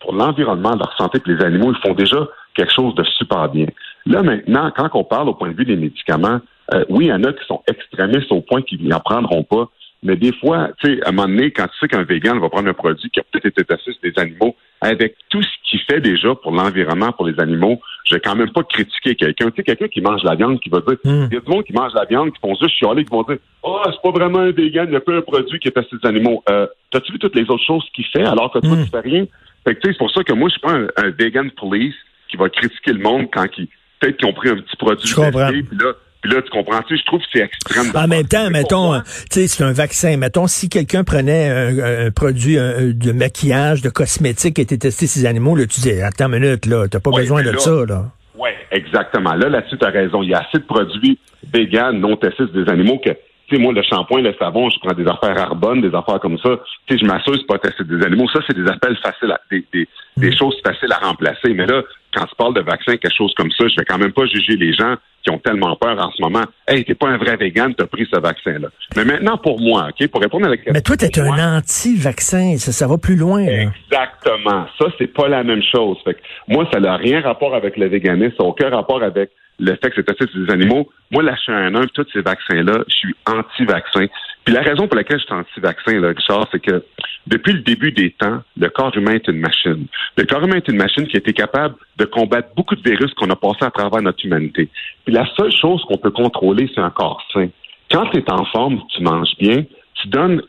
pour 0.00 0.14
l'environnement, 0.14 0.76
leur 0.76 0.96
santé, 0.96 1.18
puis 1.18 1.34
les 1.34 1.44
animaux, 1.44 1.72
ils 1.72 1.88
font 1.88 1.94
déjà 1.94 2.28
quelque 2.54 2.72
chose 2.72 2.94
de 2.94 3.04
super 3.04 3.48
bien. 3.48 3.66
Là 4.06 4.22
maintenant, 4.22 4.70
quand 4.74 4.88
on 4.94 5.04
parle 5.04 5.28
au 5.28 5.34
point 5.34 5.50
de 5.50 5.56
vue 5.56 5.64
des 5.64 5.76
médicaments, 5.76 6.40
euh, 6.74 6.84
oui, 6.88 7.06
il 7.06 7.08
y 7.08 7.12
en 7.12 7.24
a 7.24 7.32
qui 7.32 7.44
sont 7.46 7.62
extrémistes 7.66 8.30
au 8.30 8.40
point 8.40 8.62
qu'ils 8.62 8.86
n'en 8.86 9.00
prendront 9.00 9.42
pas. 9.42 9.68
Mais 10.02 10.16
des 10.16 10.32
fois, 10.32 10.70
tu 10.80 10.94
sais, 10.96 11.02
à 11.04 11.10
un 11.10 11.12
moment 11.12 11.28
donné, 11.28 11.50
quand 11.50 11.66
tu 11.66 11.78
sais 11.78 11.88
qu'un 11.88 12.04
végan 12.04 12.38
va 12.38 12.48
prendre 12.48 12.68
un 12.68 12.74
produit 12.74 13.10
qui 13.10 13.20
a 13.20 13.22
peut-être 13.22 13.46
été 13.46 13.64
testé 13.64 13.92
sur 13.92 14.00
des 14.02 14.18
animaux, 14.18 14.56
avec 14.80 15.14
tout 15.28 15.42
ce 15.42 15.48
qu'il 15.68 15.78
fait 15.80 16.00
déjà 16.00 16.34
pour 16.34 16.52
l'environnement, 16.52 17.12
pour 17.12 17.26
les 17.26 17.38
animaux, 17.38 17.78
je 18.06 18.14
vais 18.14 18.20
quand 18.20 18.34
même 18.34 18.50
pas 18.50 18.62
critiquer 18.62 19.14
quelqu'un. 19.14 19.50
Tu 19.50 19.56
sais, 19.56 19.62
quelqu'un 19.62 19.88
qui 19.88 20.00
mange 20.00 20.22
la 20.24 20.34
viande, 20.36 20.58
qui 20.60 20.70
va 20.70 20.80
dire, 20.80 20.96
il 21.04 21.10
Mm. 21.10 21.28
y 21.32 21.36
a 21.36 21.40
du 21.40 21.48
monde 21.50 21.64
qui 21.64 21.74
mange 21.74 21.92
la 21.94 22.06
viande, 22.06 22.32
qui 22.32 22.40
font 22.40 22.54
juste 22.54 22.74
chialer, 22.78 23.04
qui 23.04 23.10
vont 23.10 23.22
dire, 23.24 23.36
oh, 23.62 23.82
c'est 23.84 24.00
pas 24.02 24.10
vraiment 24.10 24.38
un 24.38 24.52
végan, 24.52 24.84
il 24.84 24.90
n'y 24.90 24.96
a 24.96 25.00
pas 25.00 25.12
un 25.12 25.20
produit 25.20 25.58
qui 25.58 25.68
est 25.68 25.72
testé 25.72 25.90
sur 25.90 26.00
des 26.00 26.08
animaux. 26.08 26.42
Euh, 26.48 26.66
t'as-tu 26.90 27.12
vu 27.12 27.18
toutes 27.18 27.36
les 27.36 27.42
autres 27.50 27.64
choses 27.66 27.84
qu'il 27.94 28.06
fait 28.06 28.24
alors 28.24 28.50
que 28.50 28.58
toi, 28.60 28.70
Mm. 28.76 28.84
tu 28.84 28.90
fais 28.90 29.00
rien? 29.00 29.26
Fait 29.64 29.74
que, 29.74 29.80
tu 29.80 29.88
sais, 29.88 29.92
c'est 29.92 29.98
pour 29.98 30.10
ça 30.12 30.24
que 30.24 30.32
moi, 30.32 30.48
je 30.48 30.52
suis 30.52 30.60
pas 30.62 30.72
un, 30.72 30.86
un 30.96 31.10
vegan 31.10 31.50
police 31.50 31.94
qui 32.30 32.38
va 32.38 32.48
critiquer 32.48 32.94
le 32.94 33.00
monde 33.00 33.26
quand 33.30 33.44
ils, 33.58 33.68
peut-être 34.00 34.16
qu'ils 34.16 34.28
ont 34.28 34.32
pris 34.32 34.48
un 34.48 34.56
petit 34.56 34.76
produit 34.78 35.06
Je 35.06 35.14
comprends. 35.14 35.48
testé, 35.50 35.62
puis 35.62 35.76
là, 35.78 35.92
puis 36.22 36.32
là, 36.32 36.42
tu 36.42 36.50
comprends, 36.50 36.80
tu 36.82 36.94
sais, 36.96 37.00
je 37.00 37.06
trouve 37.06 37.20
que 37.20 37.26
c'est 37.32 37.40
extrême. 37.40 37.86
En 37.94 38.06
même 38.08 38.26
temps, 38.26 38.50
mettons, 38.50 39.00
tu 39.00 39.04
sais, 39.30 39.46
c'est 39.48 39.64
un 39.64 39.72
vaccin. 39.72 40.16
Mettons, 40.16 40.46
si 40.46 40.68
quelqu'un 40.68 41.04
prenait 41.04 41.48
un, 41.48 42.06
un 42.06 42.10
produit 42.10 42.58
un- 42.58 42.90
de 42.92 43.12
maquillage, 43.12 43.82
de 43.82 43.88
cosmétique 43.90 44.56
qui 44.56 44.60
était 44.62 44.78
testé 44.78 45.06
sur 45.06 45.20
ces 45.20 45.26
animaux, 45.26 45.56
là, 45.56 45.66
tu 45.66 45.80
dis, 45.80 45.92
attends 46.02 46.32
une 46.32 46.40
minute, 46.40 46.66
là, 46.66 46.86
t'as 46.88 47.00
pas 47.00 47.10
Ouais, 47.10 47.22
besoin 47.22 47.42
de 47.42 47.50
là- 47.50 47.58
ça, 47.58 47.70
là. 47.88 48.04
Oui, 48.38 48.50
exactement. 48.70 49.34
Là, 49.34 49.48
là-dessus, 49.48 49.76
tu 49.78 49.86
as 49.86 49.90
raison. 49.90 50.22
Il 50.22 50.30
y 50.30 50.34
a 50.34 50.38
assez 50.38 50.58
de 50.58 50.64
produits 50.66 51.18
véganes, 51.52 51.98
non 52.00 52.16
testés 52.16 52.44
sur 52.46 52.52
des 52.64 52.70
animaux 52.70 52.98
que, 52.98 53.10
tu 53.10 53.56
sais, 53.56 53.58
moi, 53.62 53.72
le 53.72 53.82
shampoing, 53.82 54.22
le 54.22 54.34
savon, 54.38 54.70
je 54.70 54.78
prends 54.78 54.94
des 54.94 55.06
affaires 55.06 55.36
Arbonne, 55.38 55.80
des 55.80 55.94
affaires 55.94 56.20
comme 56.20 56.38
ça. 56.38 56.50
Tu 56.86 56.94
sais, 56.96 57.00
je 57.02 57.06
m'assure 57.06 57.34
c'est 57.36 57.46
pas 57.46 57.58
testé 57.58 57.84
des 57.84 58.02
animaux. 58.04 58.28
Ça, 58.32 58.40
c'est 58.46 58.56
des 58.56 58.68
appels 58.70 58.96
faciles, 59.02 59.32
à, 59.32 59.40
des, 59.50 59.64
des, 59.72 59.88
des 60.16 60.36
choses 60.36 60.54
faciles 60.64 60.92
à 60.92 61.04
remplacer. 61.06 61.52
Mais 61.54 61.66
là, 61.66 61.82
quand 62.14 62.26
tu 62.26 62.34
parles 62.36 62.54
de 62.54 62.60
vaccin, 62.60 62.96
quelque 62.96 63.14
chose 63.16 63.32
comme 63.36 63.50
ça, 63.52 63.66
je 63.68 63.76
vais 63.76 63.84
quand 63.84 63.98
même 63.98 64.12
pas 64.12 64.26
juger 64.26 64.56
les 64.56 64.72
gens 64.74 64.96
qui 65.22 65.30
ont 65.30 65.38
tellement 65.38 65.76
peur 65.76 65.98
en 65.98 66.10
ce 66.10 66.22
moment. 66.22 66.44
Hey, 66.66 66.84
t'es 66.84 66.94
pas 66.94 67.08
un 67.08 67.18
vrai 67.18 67.36
vegan, 67.36 67.74
t'as 67.74 67.86
pris 67.86 68.08
ce 68.10 68.18
vaccin-là. 68.18 68.68
Mais 68.96 69.04
maintenant, 69.04 69.36
pour 69.36 69.60
moi, 69.60 69.88
OK, 69.90 70.08
pour 70.08 70.20
répondre 70.20 70.46
à 70.46 70.48
la 70.48 70.56
question. 70.56 70.72
Mais 70.72 70.80
toi, 70.80 70.96
t'es 70.96 71.20
un 71.20 71.56
anti-vaccin. 71.58 72.56
Ça, 72.56 72.72
ça 72.72 72.86
va 72.86 72.96
plus 72.96 73.16
loin, 73.16 73.44
là. 73.44 73.62
Exactement. 73.62 74.66
Ça, 74.78 74.86
c'est 74.98 75.12
pas 75.12 75.28
la 75.28 75.44
même 75.44 75.62
chose. 75.62 75.98
Fait 76.04 76.14
que 76.14 76.20
moi, 76.48 76.66
ça 76.72 76.80
n'a 76.80 76.96
rien 76.96 77.20
rapport 77.20 77.54
avec 77.54 77.76
le 77.76 77.88
véganisme, 77.88 78.32
ça 78.36 78.44
n'a 78.44 78.48
aucun 78.48 78.70
rapport 78.70 79.02
avec 79.02 79.30
le 79.58 79.76
fait 79.82 79.90
que 79.90 80.00
c'est 80.06 80.30
sur 80.30 80.46
des 80.46 80.52
animaux. 80.52 80.88
Moi, 81.10 81.22
la 81.22 81.34
H1N1, 81.34 81.88
tous 81.92 82.06
ces 82.12 82.22
vaccins-là, 82.22 82.82
je 82.88 82.94
suis 82.94 83.14
anti-vaccin. 83.26 84.06
Puis 84.44 84.54
la 84.54 84.62
raison 84.62 84.88
pour 84.88 84.96
laquelle 84.96 85.18
je 85.20 85.24
suis 85.24 85.34
anti-vaccin, 85.34 86.00
là, 86.00 86.08
Richard, 86.08 86.48
c'est 86.50 86.60
que 86.60 86.82
depuis 87.26 87.52
le 87.52 87.60
début 87.60 87.92
des 87.92 88.10
temps, 88.12 88.42
le 88.56 88.68
corps 88.70 88.96
humain 88.96 89.12
est 89.14 89.28
une 89.28 89.38
machine. 89.38 89.86
Le 90.16 90.24
corps 90.24 90.42
humain 90.42 90.56
est 90.56 90.68
une 90.68 90.76
machine 90.78 91.06
qui 91.06 91.16
a 91.16 91.20
été 91.20 91.32
capable 91.32 91.74
de 91.98 92.04
combattre 92.06 92.48
beaucoup 92.56 92.74
de 92.74 92.82
virus 92.82 93.12
qu'on 93.14 93.28
a 93.30 93.36
passés 93.36 93.64
à 93.66 93.70
travers 93.70 94.00
notre 94.02 94.24
humanité. 94.24 94.68
Puis 95.04 95.14
la 95.14 95.26
seule 95.36 95.52
chose 95.52 95.82
qu'on 95.86 95.98
peut 95.98 96.10
contrôler, 96.10 96.70
c'est 96.74 96.80
un 96.80 96.90
corps 96.90 97.22
sain. 97.34 97.48
Quand 97.90 98.06
tu 98.06 98.18
es 98.18 98.30
en 98.30 98.44
forme, 98.46 98.80
tu 98.96 99.02
manges 99.02 99.36
bien, 99.38 99.64
tu 100.00 100.08
donnes, 100.08 100.40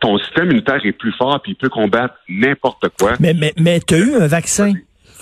ton 0.00 0.16
système 0.18 0.46
immunitaire 0.46 0.80
est 0.84 0.92
plus 0.92 1.12
fort 1.12 1.40
puis 1.42 1.52
il 1.52 1.56
peut 1.56 1.68
combattre 1.68 2.14
n'importe 2.28 2.86
quoi. 2.98 3.12
Mais, 3.20 3.34
mais, 3.34 3.52
mais 3.58 3.78
t'as 3.80 3.98
eu 3.98 4.14
un 4.14 4.26
vaccin 4.26 4.72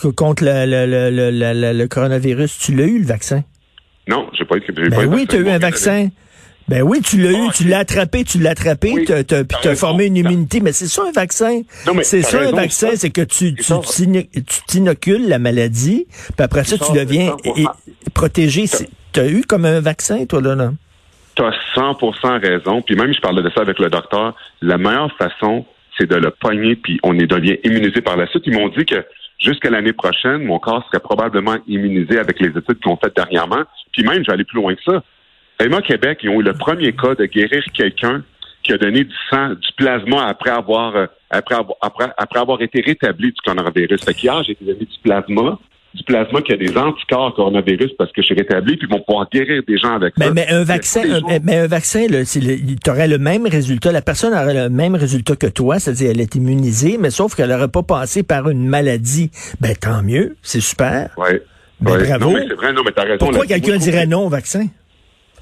co- 0.01 0.13
contre 0.13 0.45
le, 0.45 0.65
le, 0.67 0.87
le, 1.11 1.31
le, 1.33 1.73
le- 1.79 1.89
coronavirus. 1.89 2.59
Tu 2.59 2.75
l'as 2.77 2.85
eu, 2.87 3.01
le 3.01 3.07
vaccin? 3.07 3.43
Non, 4.09 4.29
j'ai 4.33 4.45
pas 4.45 4.57
eu. 4.59 4.63
j'ai 4.67 4.73
pas 4.73 4.97
Ben 4.99 5.07
oui, 5.13 5.27
tu 5.27 5.37
as 5.37 5.41
eu 5.41 5.49
un 5.49 5.59
vaccin. 5.59 6.09
Ben 6.69 6.83
oui, 6.83 7.01
tu 7.03 7.19
l'as 7.21 7.33
eu, 7.33 7.47
Ah, 7.49 7.53
tu 7.55 7.65
l'as 7.65 7.79
attrapé, 7.79 8.25
tu 8.25 8.39
l'as 8.39 8.51
attrapé, 8.51 8.93
Oui, 8.95 9.05
t'as 9.05 9.43
raison. 9.63 9.75
formé 9.75 10.07
une 10.07 10.17
immunité. 10.17 10.61
Mais 10.61 10.73
c'est 10.73 10.87
ça 10.87 11.03
un 11.09 11.13
vaccin. 11.13 11.63
Non, 11.87 11.93
c'est 12.03 12.23
ça 12.23 12.41
un 12.41 12.53
vaccin, 12.53 12.91
c'est 12.95 13.11
que 13.11 13.23
tu, 13.23 13.55
tu, 13.55 13.63
tu 13.65 14.43
t'inocules 14.67 15.29
la 15.29 15.39
maladie, 15.39 16.07
puis 16.09 16.35
après 16.45 16.65
ça, 16.65 16.77
Ça, 16.79 16.87
tu 16.87 16.93
deviens 16.93 17.31
100%. 17.31 17.57
é- 17.59 17.63
é- 17.63 18.11
protégé. 18.15 18.67
C'est- 18.67 18.89
T'as 19.13 19.29
eu 19.29 19.43
comme 19.43 19.67
un 19.67 19.81
vaccin, 19.81 20.25
toi, 20.25 20.41
là, 20.41 20.55
là? 20.55 20.73
Tu 21.35 21.43
as 21.43 21.53
100% 21.75 22.39
raison. 22.39 22.81
Puis 22.83 22.95
même, 22.95 23.13
je 23.13 23.21
parlais 23.21 23.43
de 23.43 23.51
ça 23.55 23.61
avec 23.61 23.79
le 23.79 23.91
docteur. 23.91 24.35
La 24.63 24.79
meilleure 24.79 25.15
façon, 25.19 25.67
c'est 25.99 26.09
de 26.09 26.17
le 26.17 26.31
pogner, 26.31 26.77
puis 26.77 26.99
on 27.03 27.19
est 27.19 27.27
devient 27.27 27.57
immunisé 27.65 28.01
par 28.01 28.17
la 28.17 28.27
suite. 28.29 28.45
Ils 28.47 28.55
m'ont 28.55 28.69
dit 28.69 28.87
que 28.87 29.05
jusqu'à 29.39 29.69
l'année 29.71 29.93
prochaine, 29.93 30.45
mon 30.45 30.59
corps 30.59 30.85
serait 30.87 31.01
probablement 31.03 31.57
immunisé 31.67 32.19
avec 32.19 32.41
les 32.41 32.49
études 32.49 32.79
qu'ils 32.81 32.91
ont 32.93 32.99
faites 33.03 33.15
dernièrement. 33.17 33.63
Puis 33.93 34.03
même, 34.03 34.23
je 34.23 34.27
vais 34.29 34.33
aller 34.33 34.45
plus 34.45 34.57
loin 34.57 34.75
que 34.75 34.83
ça. 34.85 35.03
Emma 35.61 35.81
Québec, 35.83 36.19
ils 36.23 36.29
ont 36.31 36.41
eu 36.41 36.45
le 36.45 36.55
premier 36.55 36.93
cas 36.93 37.15
de 37.15 37.25
guérir 37.27 37.63
quelqu'un 37.75 38.23
qui 38.63 38.73
a 38.73 38.79
donné 38.79 39.05
du 39.05 39.15
sang, 39.31 39.51
du 39.51 39.69
plasma 39.77 40.27
après 40.29 40.51
avoir, 40.51 40.95
euh, 40.97 41.07
après 41.31 41.55
avoir, 41.57 41.77
après, 41.83 42.07
après 42.17 42.41
avoir 42.41 42.63
été 42.63 42.81
rétabli 42.81 43.29
du 43.29 43.41
coronavirus. 43.45 44.05
Fait 44.05 44.15
qu'hier, 44.15 44.43
j'ai 44.45 44.53
été 44.53 44.65
donné 44.65 44.79
du 44.81 44.99
plasma, 45.03 45.59
du 45.95 46.03
plasma 46.05 46.41
qui 46.43 46.53
a 46.53 46.57
des 46.57 46.77
anticorps 46.77 47.35
coronavirus 47.35 47.91
parce 47.99 48.11
que 48.13 48.23
je 48.23 48.27
suis 48.27 48.35
rétabli, 48.37 48.77
puis 48.77 48.87
ils 48.89 48.93
vont 48.93 49.03
pouvoir 49.03 49.29
guérir 49.33 49.63
des 49.67 49.79
gens 49.79 49.95
avec 49.97 50.15
Mais, 50.17 50.27
ça. 50.27 50.33
mais 50.33 50.49
un 50.49 50.63
vaccin, 50.65 51.03
un- 51.29 51.39
mais 51.43 51.57
un 51.59 51.67
vaccin, 51.67 52.07
tu 52.09 52.91
aurais 52.91 53.09
le 53.09 53.19
même 53.19 53.47
résultat. 53.47 53.91
La 53.93 54.01
personne 54.01 54.33
aurait 54.33 54.55
le 54.55 54.69
même 54.71 54.95
résultat 54.95 55.35
que 55.37 55.49
toi, 55.49 55.79
c'est-à-dire 55.81 56.11
elle 56.13 56.21
est 56.21 56.35
immunisée, 56.37 56.99
mais 56.99 57.11
sauf 57.11 57.35
qu'elle 57.35 57.51
n'aurait 57.51 57.69
pas 57.69 57.83
passé 57.83 58.23
par 58.23 58.49
une 58.49 58.67
maladie. 58.69 59.31
Ben 59.61 59.75
tant 59.77 60.03
mieux, 60.03 60.37
c'est 60.43 60.61
super. 60.61 61.11
Ouais. 61.19 61.43
Ben, 61.81 61.93
Ouais. 61.93 62.19
Non, 62.19 62.33
mais 62.33 62.45
c'est 62.49 62.55
vrai, 62.55 62.73
non, 62.73 62.83
mais 62.85 62.93
t'as 62.93 63.03
raison. 63.03 63.19
Pourquoi 63.19 63.45
quelqu'un 63.47 63.77
dirait 63.77 64.07
non 64.07 64.27
au 64.27 64.29
vaccin? 64.29 64.67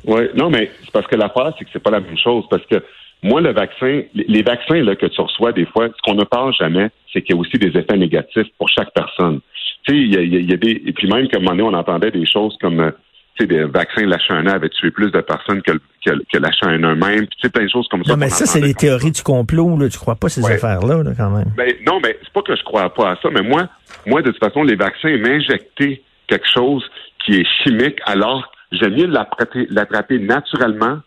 Oui, 0.07 0.23
non, 0.35 0.51
mais 0.51 0.71
c'est 0.83 0.91
parce 0.93 1.07
que 1.07 1.17
l'affaire, 1.17 1.53
c'est 1.59 1.65
que 1.65 1.71
c'est 1.73 1.83
pas 1.83 1.91
la 1.91 2.01
même 2.01 2.19
chose. 2.19 2.45
Parce 2.51 2.65
que 2.67 2.83
moi, 3.23 3.41
le 3.41 3.53
vaccin, 3.53 4.03
les, 4.15 4.25
les 4.29 4.43
vaccins 4.43 4.83
là, 4.83 4.97
que 4.97 5.07
tu 5.07 5.21
reçois 5.21 5.53
des 5.53 5.67
fois, 5.67 5.89
ce 5.89 6.03
qu'on 6.03 6.15
ne 6.17 6.25
parle 6.25 6.55
jamais, 6.55 6.89
c'est 7.13 7.23
qu'il 7.23 7.35
y 7.35 7.39
a 7.39 7.41
aussi 7.41 7.59
des 7.59 7.69
effets 7.79 7.97
négatifs 7.97 8.47
pour 8.59 8.69
chaque 8.69 8.93
personne. 8.95 9.41
Tu 9.87 9.93
sais, 9.93 9.99
il 9.99 10.15
y 10.15 10.17
a, 10.17 10.21
il 10.23 10.33
y 10.33 10.37
a- 10.37 10.41
il 10.41 10.51
y 10.51 10.55
a 10.55 10.57
des. 10.57 10.83
Et 10.87 10.93
puis 10.93 11.09
même 11.09 11.29
qu'à 11.29 11.37
un 11.39 11.41
moment 11.41 11.51
donné, 11.57 11.63
on 11.63 11.75
entendait 11.79 12.11
des 12.11 12.27
choses 12.27 12.57
comme 12.61 12.81
euh, 12.81 12.91
tu 13.37 13.43
sais, 13.43 13.47
des 13.47 13.65
vaccins 13.65 14.03
de 14.03 14.11
l'H1N1 14.11 14.49
avaient 14.49 14.69
tué 14.71 14.91
plus 14.91 15.11
de 15.11 15.21
personnes 15.21 15.63
que, 15.63 15.73
que, 16.05 16.11
que 16.33 16.39
l'H1N1 16.39 16.95
même. 16.95 17.27
Puis 17.27 17.37
tu 17.37 17.47
sais, 17.47 17.51
plein 17.51 17.65
de 17.65 17.71
choses 17.71 17.89
comme 17.89 18.05
ça. 18.05 18.13
Non, 18.13 18.19
mais 18.19 18.29
ça, 18.31 18.45
c'est 18.47 18.61
ça. 18.61 18.75
théories 18.75 19.13
du 19.13 19.23
complot, 19.23 19.79
là. 19.79 19.89
Tu 19.89 19.99
crois 19.99 20.17
pas 20.17 20.29
ces 20.29 20.43
Ouais. 20.45 20.55
affaires-là, 20.55 21.03
là, 21.03 21.11
quand 21.17 21.31
même? 21.31 21.53
Ben, 21.57 21.73
non, 21.87 22.01
mais 22.03 22.19
c'est 22.23 22.33
pas 22.33 22.43
que 22.43 22.57
je 22.57 22.63
crois 22.65 22.93
pas 22.93 23.13
à 23.13 23.17
ça, 23.23 23.29
mais 23.31 23.43
moi, 23.43 23.69
moi, 24.07 24.21
de 24.23 24.31
toute 24.31 24.43
façon, 24.43 24.63
les 24.63 24.77
vaccins 24.77 25.17
m'injecter 25.19 26.03
quelque 26.27 26.47
chose 26.53 26.85
qui 27.25 27.35
est 27.37 27.47
chimique, 27.63 27.99
alors 28.07 28.51
j'aime 28.73 28.95
mieux 28.95 29.07
l'attraper, 29.07 30.19
naturellement 30.19 30.99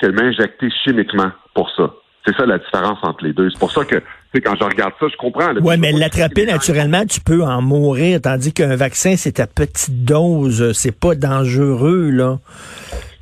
que 0.00 0.06
m'injecter 0.08 0.68
chimiquement 0.84 1.30
pour 1.54 1.70
ça. 1.76 1.90
C'est 2.26 2.34
ça 2.36 2.44
la 2.46 2.58
différence 2.58 2.98
entre 3.02 3.24
les 3.24 3.32
deux. 3.32 3.48
C'est 3.50 3.58
pour 3.58 3.72
ça 3.72 3.84
que, 3.84 3.96
tu 3.96 4.02
sais, 4.34 4.40
quand 4.42 4.54
je 4.56 4.64
regarde 4.64 4.92
ça, 5.00 5.06
je 5.10 5.16
comprends. 5.16 5.54
Je 5.54 5.60
mais 5.78 5.92
l'attraper 5.92 6.44
naturellement, 6.46 7.04
tu 7.06 7.20
peux 7.20 7.42
en 7.42 7.62
mourir, 7.62 8.20
tandis 8.20 8.52
qu'un 8.52 8.76
vaccin, 8.76 9.14
c'est 9.16 9.40
à 9.40 9.46
petite 9.46 10.04
dose, 10.04 10.72
c'est 10.72 10.98
pas 10.98 11.14
dangereux, 11.14 12.10
là. 12.10 12.38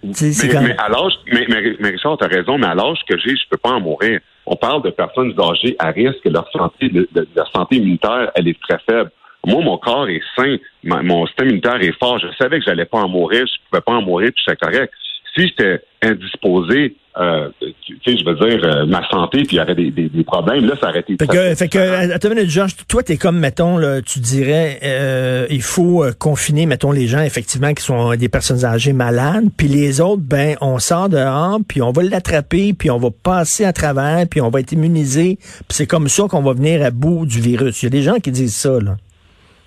Mais, 0.03 0.13
quand 0.49 0.63
mais 0.63 0.77
à 0.79 0.89
l'âge, 0.89 1.13
mais, 1.33 1.45
mais, 1.49 1.77
mais 1.81 1.89
Richard, 1.91 2.17
t'as 2.19 2.29
raison, 2.29 2.57
mais 2.59 2.67
à 2.67 2.75
l'âge 2.75 2.99
que 3.09 3.19
j'ai, 3.19 3.31
je 3.31 3.49
peux 3.51 3.57
pas 3.57 3.71
en 3.71 3.81
mourir. 3.81 4.21
On 4.47 4.57
parle 4.57 4.83
de 4.83 4.91
personnes 4.91 5.35
âgées 5.39 5.77
à 5.79 5.91
risque, 5.91 6.25
leur 6.25 6.49
santé, 6.53 6.89
de- 6.89 7.09
de- 7.13 7.27
leur 7.37 7.51
santé 7.51 7.77
immunitaire, 7.77 8.31
elle 8.35 8.49
est 8.49 8.59
très 8.61 8.79
faible. 8.89 9.11
Moi, 9.47 9.63
mon 9.63 9.79
corps 9.79 10.09
est 10.09 10.23
sain, 10.37 10.57
ma- 10.85 11.03
mon 11.03 11.27
système 11.27 11.49
immunitaire 11.49 11.81
est 11.81 11.97
fort. 11.99 12.19
Je 12.19 12.27
savais 12.37 12.59
que 12.59 12.65
j'allais 12.65 12.85
pas 12.85 12.99
en 12.99 13.09
mourir, 13.09 13.47
je 13.47 13.71
pouvais 13.71 13.83
pas 13.83 13.93
en 13.93 14.03
mourir, 14.03 14.31
puis 14.35 14.43
c'est 14.47 14.59
correct. 14.59 14.93
Si 15.35 15.47
j'étais 15.47 15.81
indisposé, 16.03 16.97
euh, 17.19 17.49
tu 17.61 17.97
sais, 18.05 18.17
je 18.17 18.25
veux 18.25 18.37
dire, 18.37 18.61
euh, 18.65 18.87
ma 18.87 19.09
santé, 19.09 19.43
puis 19.43 19.57
il 19.57 19.59
y 19.59 19.61
aurait 19.61 19.75
des, 19.75 19.91
des, 19.91 20.09
des, 20.09 20.25
problèmes. 20.25 20.65
Là, 20.67 20.75
ça 20.81 20.89
aurait 20.89 21.01
été... 21.01 21.17
Fait 21.19 21.27
que, 21.27 21.55
fait 21.55 21.69
que 21.69 22.13
attends 22.13 22.29
une 22.29 22.37
minute, 22.37 22.51
Georges, 22.51 22.77
toi, 22.87 23.03
t'es 23.03 23.17
comme, 23.17 23.39
mettons, 23.39 23.77
là, 23.77 24.01
tu 24.03 24.21
dirais, 24.21 24.79
euh, 24.85 25.47
il 25.51 25.63
faut 25.63 26.05
euh, 26.05 26.13
confiner, 26.17 26.67
mettons, 26.67 26.93
les 26.93 27.09
gens, 27.09 27.21
effectivement, 27.21 27.75
qui 27.75 27.83
sont 27.83 28.15
des 28.15 28.29
personnes 28.29 28.65
âgées 28.65 28.93
malades, 28.93 29.47
puis 29.57 29.67
les 29.67 30.01
autres, 30.01 30.23
ben, 30.23 30.57
on 30.61 30.79
sort 30.79 31.09
dehors, 31.09 31.59
puis 31.67 31.83
on 31.83 31.91
va 31.91 32.05
l'attraper, 32.05 32.73
puis 32.73 32.91
on 32.91 32.99
va 32.99 33.09
passer 33.11 33.65
à 33.65 33.73
travers, 33.73 34.27
puis 34.31 34.41
on 34.41 34.51
va 34.51 34.61
être 34.61 34.73
immunisé, 34.73 35.39
puis 35.41 35.65
c'est 35.71 35.87
comme 35.87 36.09
ça 36.09 36.25
qu'on 36.29 36.43
va 36.43 36.53
venir 36.53 36.85
à 36.85 36.91
bout 36.93 37.27
du 37.27 37.41
virus. 37.41 37.83
Il 37.83 37.87
y 37.87 37.89
a 37.89 37.91
des 37.91 38.03
gens 38.03 38.17
qui 38.21 38.31
disent 38.31 38.57
ça, 38.57 38.79
là. 38.81 38.97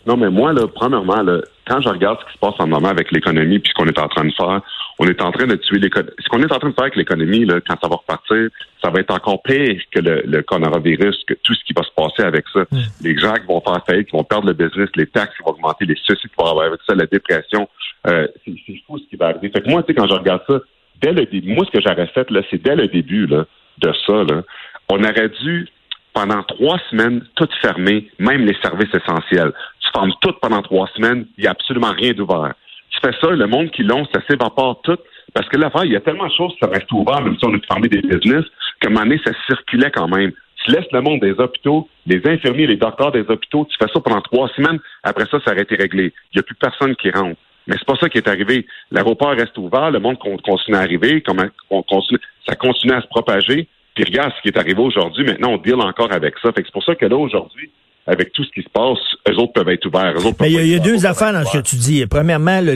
Non, 0.06 0.18
mais 0.18 0.30
moi, 0.30 0.52
là, 0.54 0.68
premièrement, 0.68 1.22
là, 1.22 1.42
quand 1.68 1.80
je 1.82 1.90
regarde 1.90 2.20
ce 2.22 2.26
qui 2.26 2.34
se 2.34 2.40
passe 2.40 2.56
en 2.60 2.66
ce 2.66 2.70
moment 2.70 2.90
avec 2.90 3.12
l'économie 3.12 3.60
puis 3.60 3.72
ce 3.72 3.76
qu'on 3.76 3.88
est 3.88 4.00
en 4.00 4.08
train 4.08 4.26
de 4.26 4.34
faire, 4.34 4.62
on 5.00 5.06
est 5.06 5.22
en 5.22 5.32
train 5.32 5.46
de 5.46 5.56
tuer 5.56 5.80
l'économie. 5.80 6.12
Ce 6.20 6.30
qu'on 6.30 6.42
est 6.42 6.52
en 6.52 6.60
train 6.60 6.70
de 6.70 6.74
faire 6.74 6.84
avec 6.84 6.96
l'économie, 6.96 7.46
là, 7.46 7.60
quand 7.62 7.76
ça 7.82 7.88
va 7.88 7.96
repartir, 7.98 8.50
ça 8.84 8.90
va 8.90 9.00
être 9.00 9.14
encore 9.14 9.42
pire 9.44 9.80
que 9.92 10.00
le, 10.00 10.24
le 10.26 10.42
coronavirus, 10.42 11.24
que 11.28 11.36
tout 11.44 11.54
ce 11.54 11.64
qui 11.64 11.74
va 11.74 11.84
se 11.84 11.92
passer 11.96 12.24
avec 12.24 12.46
ça. 12.52 12.62
Mm. 12.72 12.78
Les 13.02 13.18
gens 13.18 13.34
qui 13.34 13.46
vont 13.48 13.62
faire 13.62 13.84
faillite, 13.86 14.10
qui 14.10 14.18
vont 14.18 14.24
perdre 14.24 14.48
le 14.48 14.54
business, 14.54 14.90
les 14.96 15.08
taxes 15.08 15.36
qui 15.38 15.44
vont 15.44 15.52
augmenter, 15.52 15.86
les 15.86 15.96
soucis 15.96 16.28
qui 16.28 16.36
vont 16.38 16.48
avoir 16.48 16.66
avec 16.66 16.80
ça, 16.88 16.96
la 16.96 17.06
dépression, 17.06 17.70
euh, 18.08 18.28
c'est 18.46 18.82
fou 18.88 18.98
ce 18.98 19.08
qui 19.10 19.16
va 19.16 19.28
arriver. 19.28 19.50
Fait 19.50 19.62
que 19.62 19.70
moi, 19.70 19.84
tu 19.84 19.88
sais, 19.88 19.94
quand 19.94 20.08
je 20.08 20.16
regarde 20.16 20.42
ça, 20.48 20.60
dès 21.02 21.14
le 21.14 21.26
début, 21.26 21.54
moi, 21.54 21.66
ce 21.66 21.78
que 21.78 21.84
j'aurais 21.84 22.08
fait, 22.08 22.30
là, 22.32 22.42
c'est 22.50 22.62
dès 22.62 22.76
le 22.76 22.88
début, 22.88 23.28
là, 23.28 23.46
de 23.78 23.94
ça, 24.06 24.24
là, 24.24 24.44
on 24.90 25.04
aurait 25.04 25.30
dû 25.42 25.68
pendant 26.14 26.44
trois 26.44 26.78
semaines, 26.90 27.24
tout 27.36 27.48
fermer, 27.62 28.10
même 28.20 28.46
les 28.46 28.56
services 28.62 28.94
essentiels 28.94 29.54
fermes 29.94 30.14
tout 30.22 30.34
pendant 30.42 30.62
trois 30.62 30.88
semaines, 30.96 31.26
il 31.38 31.42
n'y 31.42 31.48
a 31.48 31.52
absolument 31.52 31.92
rien 31.92 32.14
d'ouvert. 32.14 32.54
Tu 32.90 33.00
fais 33.00 33.14
ça, 33.22 33.30
le 33.30 33.48
monde 33.48 33.72
qui 33.72 33.84
l'ont, 33.84 34.06
ça 34.14 34.22
s'évapore 34.30 34.82
tout. 34.84 34.98
Parce 35.34 35.48
que 35.48 35.58
l'affaire, 35.58 35.86
il 35.86 35.94
y 35.94 35.96
a 35.96 36.02
tellement 36.02 36.28
de 36.28 36.34
choses 36.34 36.54
qui 36.60 36.66
restent 36.66 36.92
ouvertes, 36.92 37.24
même 37.24 37.38
si 37.38 37.46
on 37.46 37.54
a 37.54 37.60
fermé 37.60 37.88
des 37.88 38.02
business, 38.02 38.44
qu'à 38.82 38.90
un 38.90 38.92
moment 38.92 39.06
donné, 39.06 39.22
ça 39.24 39.32
circulait 39.48 39.92
quand 39.92 40.08
même. 40.08 40.32
Tu 40.64 40.72
laisses 40.72 40.92
le 40.92 41.02
monde 41.02 41.22
des 41.22 41.32
hôpitaux, 41.32 41.88
les 42.06 42.22
infirmiers, 42.26 42.68
les 42.68 42.76
docteurs 42.76 43.12
des 43.12 43.22
hôpitaux, 43.22 43.66
tu 43.70 43.78
fais 43.80 43.92
ça 43.92 44.00
pendant 44.02 44.22
trois 44.22 44.50
semaines, 44.50 44.80
après 45.04 45.26
ça, 45.32 45.40
ça 45.44 45.54
aurait 45.54 45.62
été 45.62 45.76
réglé. 45.76 46.14
Il 46.34 46.38
n'y 46.38 46.40
a 46.40 46.44
plus 46.44 46.56
personne 46.56 46.96
qui 46.96 47.10
rentre. 47.12 47.40
Mais 47.66 47.76
c'est 47.78 47.86
pas 47.86 47.96
ça 47.96 48.10
qui 48.10 48.18
est 48.18 48.28
arrivé. 48.28 48.66
L'aéroport 48.92 49.32
reste 49.32 49.58
ouvert, 49.58 49.90
le 49.92 50.00
monde 50.00 50.18
continue 50.20 50.76
à 50.76 50.82
arriver, 50.82 51.24
ça 51.26 52.56
continue 52.56 52.94
à 52.94 53.02
se 53.02 53.08
propager. 53.08 53.68
Puis 53.96 54.06
regarde 54.06 54.34
ce 54.38 54.42
qui 54.42 54.48
est 54.48 54.58
arrivé 54.58 54.80
aujourd'hui. 54.80 55.26
Maintenant, 55.26 55.54
on 55.54 55.58
deal 55.58 55.76
encore 55.76 56.12
avec 56.12 56.36
ça. 56.40 56.52
Fait 56.54 56.62
que 56.62 56.68
c'est 56.68 56.74
pour 56.74 56.84
ça 56.84 56.96
que 56.96 57.06
là, 57.06 57.18
aujourd'hui, 57.18 57.72
avec 58.08 58.34
tout 58.34 58.44
ce 58.44 58.50
qui 58.52 58.64
se 58.64 58.70
passe, 58.70 58.98
eux 59.30 59.38
autres 59.38 59.54
peuvent 59.54 59.70
être 59.70 59.86
ouverts. 59.86 60.16
Mais 60.40 60.52
il 60.52 60.68
y 60.68 60.76
a, 60.76 60.80
deux 60.80 61.06
affaires 61.06 61.34
dans 61.34 61.46
ce 61.46 61.58
que 61.58 61.64
tu 61.64 61.76
dis. 61.76 62.06
Premièrement, 62.08 62.60
le, 62.62 62.74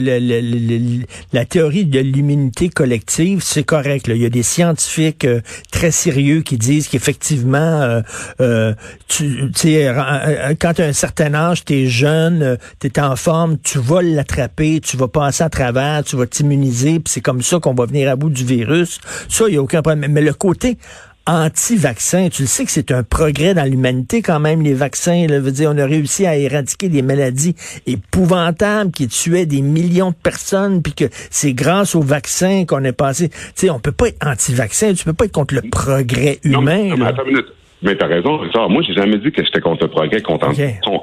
la 1.32 1.44
théorie 1.44 1.84
de 1.84 1.98
l'immunité 1.98 2.68
collective, 2.68 3.40
c'est 3.42 3.64
correct. 3.64 4.06
Il 4.08 4.22
y 4.22 4.24
a 4.24 4.30
des 4.30 4.44
scientifiques 4.44 5.24
euh, 5.24 5.40
très 5.72 5.90
sérieux 5.90 6.42
qui 6.42 6.56
disent 6.56 6.86
qu'effectivement, 6.86 7.56
euh, 7.56 8.00
euh, 8.40 8.74
tu 9.08 9.50
sais, 9.54 9.92
quand 10.60 10.74
tu 10.74 10.82
as 10.82 10.86
un 10.86 10.92
certain 10.92 11.34
âge, 11.34 11.64
tu 11.64 11.74
es 11.74 11.86
jeune, 11.86 12.56
tu 12.80 12.86
es 12.86 13.00
en 13.00 13.16
forme, 13.16 13.58
tu 13.58 13.78
vas 13.78 14.02
l'attraper, 14.02 14.80
tu 14.80 14.96
vas 14.96 15.08
passer 15.08 15.42
à 15.42 15.50
travers, 15.50 16.04
tu 16.04 16.16
vas 16.16 16.26
t'immuniser, 16.26 17.00
puis 17.00 17.12
c'est 17.12 17.20
comme 17.20 17.42
ça 17.42 17.58
qu'on 17.58 17.74
va 17.74 17.86
venir 17.86 18.08
à 18.08 18.16
bout 18.16 18.30
du 18.30 18.44
virus. 18.44 19.00
Ça, 19.28 19.46
il 19.48 19.52
n'y 19.52 19.56
a 19.56 19.62
aucun 19.62 19.82
problème. 19.82 20.12
Mais 20.12 20.22
le 20.22 20.32
côté 20.34 20.78
anti-vaccin. 21.26 22.28
Tu 22.28 22.42
le 22.42 22.48
sais 22.48 22.64
que 22.64 22.70
c'est 22.70 22.92
un 22.92 23.02
progrès 23.02 23.54
dans 23.54 23.64
l'humanité 23.64 24.22
quand 24.22 24.40
même, 24.40 24.62
les 24.62 24.74
vaccins. 24.74 25.26
Là, 25.28 25.40
veut 25.40 25.52
dire, 25.52 25.70
on 25.74 25.78
a 25.78 25.84
réussi 25.86 26.26
à 26.26 26.36
éradiquer 26.36 26.88
des 26.88 27.02
maladies 27.02 27.54
épouvantables 27.86 28.90
qui 28.90 29.08
tuaient 29.08 29.46
des 29.46 29.62
millions 29.62 30.10
de 30.10 30.16
personnes, 30.16 30.82
puis 30.82 30.94
que 30.94 31.04
c'est 31.30 31.52
grâce 31.52 31.94
aux 31.94 32.02
vaccins 32.02 32.64
qu'on 32.66 32.84
est 32.84 32.96
passé. 32.96 33.28
Tu 33.28 33.36
sais, 33.54 33.70
on 33.70 33.80
peut 33.80 33.92
pas 33.92 34.08
être 34.08 34.26
anti-vaccin, 34.26 34.94
tu 34.94 35.04
peux 35.04 35.12
pas 35.12 35.24
être 35.26 35.32
contre 35.32 35.54
le 35.54 35.62
progrès 35.62 36.38
humain. 36.44 36.84
Non, 36.84 36.96
mais 36.96 37.06
attends 37.06 37.24
une 37.24 37.30
minute. 37.30 37.46
Mais 37.82 37.94
t'as 37.94 38.06
raison, 38.06 38.38
Richard. 38.38 38.70
Moi, 38.70 38.82
j'ai 38.86 38.94
jamais 38.94 39.18
dit 39.18 39.30
que 39.30 39.44
j'étais 39.44 39.60
contre 39.60 39.84
le 39.84 39.90
progrès, 39.90 40.22
contre, 40.22 40.50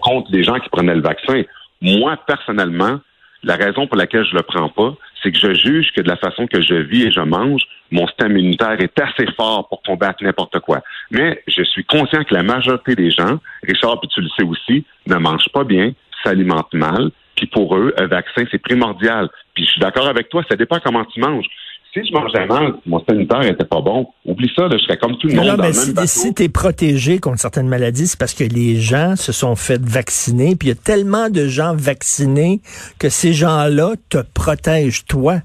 contre 0.02 0.32
les 0.32 0.44
gens 0.44 0.60
qui 0.60 0.70
prenaient 0.70 0.96
le 0.96 1.02
vaccin. 1.02 1.44
Moi, 1.82 2.18
personnellement, 2.26 3.00
la 3.44 3.56
raison 3.56 3.88
pour 3.88 3.98
laquelle 3.98 4.26
je 4.26 4.36
le 4.36 4.42
prends 4.42 4.70
pas, 4.70 4.96
c'est 5.22 5.32
que 5.32 5.38
je 5.38 5.54
juge 5.54 5.88
que 5.96 6.02
de 6.02 6.08
la 6.08 6.18
façon 6.18 6.48
que 6.48 6.62
je 6.62 6.76
vis 6.76 7.04
et 7.04 7.12
je 7.12 7.20
mange, 7.20 7.62
mon 7.94 8.08
système 8.08 8.38
immunitaire 8.38 8.80
est 8.80 9.00
assez 9.00 9.32
fort 9.38 9.68
pour 9.70 9.82
combattre 9.84 10.24
n'importe 10.24 10.60
quoi. 10.60 10.82
Mais 11.12 11.42
je 11.48 11.64
suis 11.64 11.86
conscient 11.86 12.24
que 12.24 12.34
la 12.34 12.44
majorité 12.44 12.96
des 12.96 13.12
gens, 13.12 13.40
Richard, 13.64 14.00
puis 14.02 14.10
tu 14.14 14.22
le 14.22 14.30
sais 14.38 14.44
aussi, 14.44 14.86
ne 15.08 15.16
mangent 15.16 15.50
pas 15.54 15.64
bien, 15.64 15.94
s'alimentent 16.24 16.74
mal, 16.74 17.12
puis 17.36 17.48
pour 17.48 17.76
eux, 17.76 17.94
un 17.98 18.08
vaccin, 18.08 18.44
c'est 18.52 18.62
primordial. 18.62 19.30
Puis 19.54 19.66
je 19.66 19.72
suis 19.72 19.82
d'accord 19.82 20.08
avec 20.08 20.30
toi, 20.30 20.44
ça 20.50 20.56
dépend 20.56 20.80
comment 20.84 21.06
tu 21.06 21.20
manges 21.20 21.48
si 21.94 22.00
je 22.08 22.14
mangeais 22.14 22.46
mal, 22.48 22.74
mon 22.86 23.04
sanitaire 23.06 23.44
était 23.44 23.66
pas 23.66 23.82
bon, 23.82 24.08
oublie 24.26 24.52
ça, 24.56 24.68
je 24.72 24.78
serais 24.80 24.98
comme 24.98 25.16
tout 25.18 25.28
le 25.28 25.36
monde 25.36 25.46
dans 25.46 25.56
le 25.58 25.62
même 25.62 25.74
si, 26.08 26.34
tu 26.34 26.44
es 26.44 26.50
protégé 26.50 27.20
contre 27.20 27.40
certaines 27.40 27.68
maladies, 27.68 28.08
c'est 28.08 28.20
parce 28.20 28.34
que 28.34 28.44
les 28.44 28.80
gens 28.80 29.16
se 29.16 29.32
sont 29.32 29.56
fait 29.56 29.80
vacciner, 29.80 30.56
puis 30.56 30.70
il 30.70 30.72
y 30.72 30.74
a 30.74 30.82
tellement 30.82 31.30
de 31.30 31.48
gens 31.48 31.76
vaccinés 31.76 32.62
que 32.98 33.10
ces 33.10 33.34
gens-là 33.34 33.92
te 34.10 34.18
protègent 34.34 35.06
toi. 35.06 35.42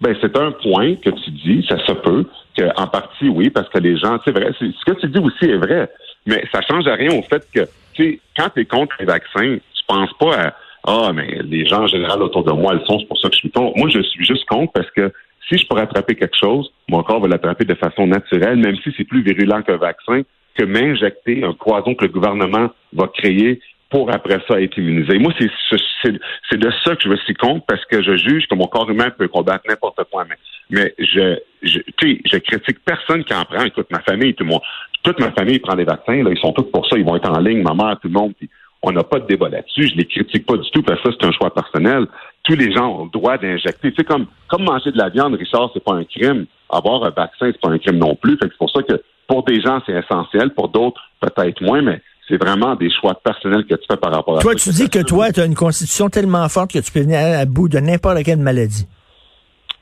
Ben, 0.00 0.14
c'est 0.20 0.36
un 0.36 0.52
point 0.52 0.94
que 0.96 1.10
tu 1.10 1.30
dis, 1.30 1.66
ça 1.68 1.78
se 1.86 1.92
peut, 1.92 2.24
que 2.56 2.64
en 2.76 2.86
partie, 2.86 3.28
oui, 3.28 3.50
parce 3.50 3.68
que 3.70 3.78
les 3.78 3.96
gens, 3.96 4.18
c'est 4.24 4.32
vrai, 4.32 4.50
ce 4.58 4.92
que 4.92 5.00
tu 5.00 5.08
dis 5.08 5.18
aussi 5.18 5.46
est 5.46 5.56
vrai, 5.56 5.90
mais 6.26 6.44
ça 6.52 6.60
change 6.62 6.86
rien 6.86 7.10
au 7.12 7.22
fait 7.22 7.46
que, 7.52 7.60
tu 7.94 8.04
sais, 8.04 8.20
quand 8.36 8.50
tu 8.50 8.60
es 8.60 8.64
contre 8.66 8.94
les 9.00 9.06
vaccins, 9.06 9.56
tu 9.56 9.84
penses 9.86 10.12
pas 10.18 10.34
à, 10.34 10.54
ah, 10.86 11.12
mais 11.14 11.40
les 11.42 11.66
gens 11.66 11.82
en 11.82 11.86
général 11.86 12.22
autour 12.22 12.44
de 12.44 12.52
moi, 12.52 12.74
ils 12.78 12.86
sont, 12.86 13.00
c'est 13.00 13.06
pour 13.06 13.18
ça 13.18 13.28
que 13.28 13.34
je 13.34 13.40
suis 13.40 13.50
contre. 13.50 13.76
Moi, 13.76 13.88
je 13.88 14.00
suis 14.02 14.24
juste 14.24 14.44
contre 14.46 14.72
parce 14.72 14.90
que 14.90 15.12
si 15.48 15.58
je 15.58 15.66
pourrais 15.66 15.82
attraper 15.82 16.14
quelque 16.14 16.36
chose, 16.38 16.70
mon 16.88 17.02
corps 17.02 17.20
va 17.20 17.28
l'attraper 17.28 17.64
de 17.64 17.74
façon 17.74 18.06
naturelle, 18.06 18.58
même 18.58 18.76
si 18.82 18.92
c'est 18.96 19.04
plus 19.04 19.22
virulent 19.22 19.62
qu'un 19.62 19.76
vaccin, 19.76 20.22
que 20.54 20.64
m'injecter 20.64 21.44
un 21.44 21.52
poison 21.52 21.94
que 21.94 22.04
le 22.04 22.10
gouvernement 22.10 22.70
va 22.92 23.08
créer 23.08 23.60
pour 23.90 24.12
après 24.12 24.38
ça 24.48 24.60
être 24.60 24.76
immunisé. 24.78 25.18
Moi, 25.18 25.32
c'est 25.38 26.58
de 26.58 26.70
ça 26.84 26.96
que 26.96 27.02
je 27.02 27.08
me 27.08 27.16
suis 27.16 27.34
contre 27.34 27.64
parce 27.66 27.84
que 27.86 28.02
je 28.02 28.16
juge 28.16 28.46
que 28.48 28.54
mon 28.54 28.66
corps 28.66 28.90
humain 28.90 29.10
peut 29.10 29.28
combattre 29.28 29.64
n'importe 29.68 30.00
quoi. 30.10 30.24
Mais, 30.28 30.36
mais 30.70 30.94
je, 30.98 31.38
je, 31.62 31.78
je 32.00 32.38
critique 32.38 32.78
personne 32.84 33.24
qui 33.24 33.34
en 33.34 33.44
prend. 33.44 33.64
Écoute, 33.64 33.86
ma 33.90 34.00
famille, 34.00 34.34
tout 34.34 34.44
le 34.44 34.50
monde, 34.50 34.62
toute 35.02 35.20
ma 35.20 35.30
famille 35.32 35.58
prend 35.60 35.76
des 35.76 35.84
vaccins. 35.84 36.22
Là, 36.22 36.30
ils 36.30 36.38
sont 36.38 36.52
tous 36.52 36.70
pour 36.70 36.86
ça. 36.88 36.96
Ils 36.98 37.04
vont 37.04 37.16
être 37.16 37.30
en 37.30 37.40
ligne, 37.40 37.62
ma 37.62 37.74
mère, 37.74 37.96
tout 38.00 38.08
le 38.08 38.14
monde. 38.14 38.34
on 38.82 38.92
n'a 38.92 39.04
pas 39.04 39.20
de 39.20 39.26
débat 39.26 39.48
là-dessus. 39.48 39.88
Je 39.88 39.96
les 39.96 40.06
critique 40.06 40.46
pas 40.46 40.56
du 40.56 40.70
tout 40.70 40.82
parce 40.82 41.00
que 41.00 41.10
ça, 41.10 41.16
c'est 41.20 41.26
un 41.26 41.32
choix 41.32 41.54
personnel 41.54 42.06
tous 42.46 42.54
les 42.54 42.72
gens 42.72 43.00
ont 43.00 43.04
le 43.04 43.10
droit 43.10 43.36
d'injecter. 43.36 43.92
C'est 43.96 44.04
comme, 44.04 44.26
comme 44.48 44.64
manger 44.64 44.92
de 44.92 44.98
la 44.98 45.08
viande, 45.08 45.34
Richard, 45.34 45.70
c'est 45.74 45.82
pas 45.82 45.94
un 45.94 46.04
crime. 46.04 46.46
Avoir 46.70 47.04
un 47.04 47.10
vaccin, 47.10 47.50
c'est 47.52 47.60
pas 47.60 47.70
un 47.70 47.78
crime 47.78 47.98
non 47.98 48.14
plus. 48.14 48.38
c'est 48.40 48.56
pour 48.56 48.70
ça 48.70 48.82
que 48.82 49.02
pour 49.26 49.42
des 49.44 49.60
gens, 49.60 49.80
c'est 49.84 49.92
essentiel. 49.92 50.50
Pour 50.50 50.68
d'autres, 50.68 51.00
peut-être 51.20 51.60
moins, 51.60 51.82
mais 51.82 52.00
c'est 52.28 52.36
vraiment 52.36 52.74
des 52.74 52.90
choix 52.90 53.14
personnels 53.14 53.64
que 53.64 53.74
tu 53.74 53.84
fais 53.88 53.96
par 53.96 54.12
rapport 54.12 54.38
à 54.38 54.40
Toi, 54.40 54.54
tu 54.54 54.70
dis 54.70 54.88
que 54.88 55.02
toi, 55.02 55.30
tu 55.32 55.40
as 55.40 55.44
une 55.44 55.54
constitution 55.54 56.08
tellement 56.08 56.48
forte 56.48 56.72
que 56.72 56.78
tu 56.78 56.90
peux 56.90 57.00
venir 57.00 57.18
à 57.18 57.44
bout 57.44 57.68
de 57.68 57.78
n'importe 57.78 58.22
quelle 58.24 58.38
maladie. 58.38 58.86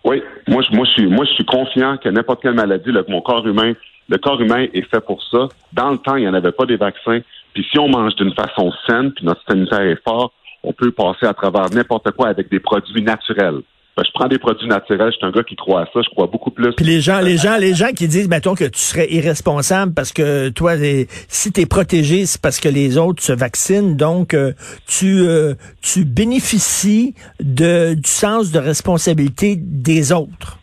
Oui, 0.04 0.22
moi, 0.46 0.62
je, 0.62 0.76
moi, 0.76 0.84
je 0.84 0.90
suis, 0.92 1.06
moi, 1.06 1.24
je 1.24 1.32
suis 1.32 1.44
confiant 1.46 1.96
que 1.96 2.08
n'importe 2.10 2.42
quelle 2.42 2.54
maladie, 2.54 2.92
là, 2.92 3.02
mon 3.08 3.22
corps 3.22 3.46
humain, 3.46 3.72
le 4.08 4.18
corps 4.18 4.40
humain 4.40 4.66
est 4.74 4.88
fait 4.90 5.00
pour 5.00 5.22
ça. 5.30 5.48
Dans 5.72 5.90
le 5.90 5.98
temps, 5.98 6.16
il 6.16 6.22
n'y 6.22 6.28
en 6.28 6.34
avait 6.34 6.52
pas 6.52 6.66
des 6.66 6.76
vaccins. 6.76 7.20
Puis 7.54 7.66
si 7.70 7.78
on 7.78 7.88
mange 7.88 8.14
d'une 8.16 8.34
façon 8.34 8.70
saine, 8.86 9.12
puis 9.12 9.24
notre 9.24 9.40
sanitaire 9.48 9.80
est 9.80 10.02
fort, 10.06 10.32
on 10.62 10.72
peut 10.72 10.90
passer 10.90 11.26
à 11.26 11.32
travers 11.32 11.70
n'importe 11.70 12.10
quoi 12.12 12.28
avec 12.28 12.50
des 12.50 12.60
produits 12.60 13.02
naturels. 13.02 13.60
Ben, 13.96 14.02
je 14.04 14.10
prends 14.12 14.26
des 14.26 14.38
produits 14.38 14.66
naturels, 14.66 15.12
je 15.12 15.18
suis 15.18 15.26
un 15.26 15.30
gars 15.30 15.44
qui 15.44 15.54
croit 15.54 15.82
à 15.82 15.84
ça, 15.86 16.00
je 16.02 16.10
crois 16.10 16.26
beaucoup 16.26 16.50
plus. 16.50 16.72
Puis 16.72 16.84
les 16.84 17.00
gens, 17.00 17.20
les 17.20 17.36
gens, 17.36 17.56
les 17.56 17.74
gens 17.74 17.92
qui 17.92 18.08
disent, 18.08 18.28
mettons, 18.28 18.56
que 18.56 18.64
tu 18.64 18.80
serais 18.80 19.06
irresponsable 19.12 19.94
parce 19.94 20.12
que 20.12 20.48
toi, 20.48 20.72
si 21.28 21.52
tu 21.52 21.60
es 21.60 21.66
protégé, 21.66 22.26
c'est 22.26 22.40
parce 22.40 22.58
que 22.58 22.68
les 22.68 22.98
autres 22.98 23.22
se 23.22 23.32
vaccinent, 23.32 23.96
donc 23.96 24.34
euh, 24.34 24.52
tu, 24.88 25.20
euh, 25.20 25.54
tu 25.80 26.04
bénéficies 26.04 27.14
de, 27.38 27.94
du 27.94 28.10
sens 28.10 28.50
de 28.50 28.58
responsabilité 28.58 29.56
des 29.56 30.10
autres. 30.10 30.58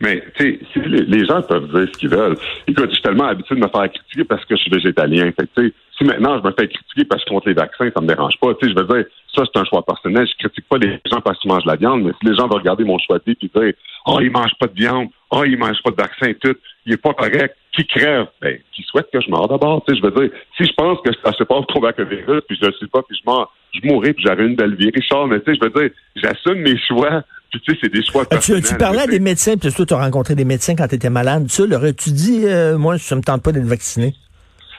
Mais, 0.00 0.22
tu 0.36 0.60
sais, 0.74 0.80
les, 0.86 1.24
gens 1.24 1.40
peuvent 1.40 1.70
dire 1.72 1.88
ce 1.92 1.98
qu'ils 1.98 2.10
veulent. 2.10 2.36
Écoute, 2.66 2.86
je 2.90 2.94
suis 2.94 3.02
tellement 3.02 3.28
habitué 3.28 3.54
de 3.54 3.60
me 3.60 3.68
faire 3.68 3.90
critiquer 3.90 4.24
parce 4.24 4.44
que 4.44 4.54
je 4.54 4.60
suis 4.60 4.70
végétalien. 4.70 5.32
Fait 5.32 5.48
tu 5.56 5.68
sais, 5.68 5.72
si 5.96 6.04
maintenant 6.04 6.38
je 6.38 6.46
me 6.46 6.52
fais 6.52 6.68
critiquer 6.68 7.04
parce 7.06 7.22
que 7.24 7.30
je 7.30 7.34
contre 7.34 7.48
les 7.48 7.54
vaccins, 7.54 7.88
ça 7.94 8.02
me 8.02 8.06
dérange 8.06 8.34
pas. 8.38 8.54
Tu 8.54 8.66
sais, 8.66 8.74
je 8.74 8.78
veux 8.78 8.94
dire, 8.94 9.06
ça, 9.34 9.44
c'est 9.46 9.58
un 9.58 9.64
choix 9.64 9.82
personnel. 9.82 10.26
Je 10.26 10.46
critique 10.46 10.68
pas 10.68 10.76
les 10.76 11.00
gens 11.10 11.20
parce 11.22 11.38
qu'ils 11.38 11.50
mangent 11.50 11.64
de 11.64 11.70
la 11.70 11.76
viande, 11.76 12.02
mais 12.04 12.12
si 12.20 12.28
les 12.28 12.36
gens 12.36 12.46
vont 12.46 12.56
regarder 12.56 12.84
mon 12.84 12.98
choix 12.98 13.18
de 13.18 13.24
vie 13.26 13.38
et 13.40 13.60
dire, 13.60 13.72
oh, 14.06 14.18
ils 14.20 14.30
mangent 14.30 14.56
pas 14.60 14.66
de 14.66 14.74
viande, 14.74 15.08
oh, 15.30 15.44
ils 15.44 15.56
mangent 15.56 15.82
pas 15.82 15.90
de 15.90 15.96
vaccin 15.96 16.32
tout, 16.40 16.56
il 16.84 16.92
est 16.92 17.02
pas 17.02 17.14
correct, 17.14 17.56
qui 17.72 17.86
crève? 17.86 18.26
Ben, 18.40 18.58
qui 18.74 18.82
souhaite 18.82 19.08
que 19.10 19.20
je 19.20 19.30
meure 19.30 19.48
d'abord? 19.48 19.82
Tu 19.86 19.94
sais, 19.94 20.00
je 20.00 20.06
veux 20.06 20.28
dire, 20.28 20.38
si 20.56 20.64
je 20.64 20.72
pense 20.74 20.98
que 21.00 21.10
ça 21.24 21.32
se 21.32 21.42
passe 21.44 21.66
trop 21.68 21.84
avec 21.84 21.98
le 21.98 22.04
virus, 22.04 22.42
puis 22.48 22.58
je 22.60 22.66
le 22.66 22.72
sais 22.72 22.86
pas, 22.86 23.02
puis 23.02 23.16
je 23.16 23.30
meurs, 23.30 23.52
je 23.72 23.86
mourrai, 23.86 24.12
puis 24.12 24.24
j'aurai 24.26 24.44
une 24.44 24.56
belle 24.56 24.74
vie. 24.74 24.90
Richard, 24.94 25.26
mais 25.26 25.40
tu 25.40 25.52
sais, 25.52 25.58
je 25.60 25.66
veux 25.66 25.80
dire, 25.80 25.90
j'assume 26.16 26.60
mes 26.60 26.78
choix 26.78 27.22
tu 27.50 27.58
sais, 27.66 27.78
c'est 27.82 27.92
des 27.92 28.04
choix 28.04 28.24
ah, 28.30 28.38
tu, 28.38 28.60
tu, 28.60 28.76
parlais 28.76 29.02
à 29.02 29.06
des 29.06 29.20
médecins, 29.20 29.56
puis 29.56 29.72
toi, 29.72 29.86
tu 29.86 29.94
as 29.94 29.98
rencontré 29.98 30.34
des 30.34 30.44
médecins 30.44 30.74
quand 30.76 30.88
tu 30.88 30.96
étais 30.96 31.10
malade. 31.10 31.46
Tu 31.48 31.66
leur 31.66 31.82
tu 31.96 32.10
dit, 32.10 32.42
euh, 32.44 32.76
moi, 32.76 32.98
ça 32.98 33.16
me 33.16 33.22
tente 33.22 33.42
pas 33.42 33.52
d'être 33.52 33.64
vacciné? 33.64 34.14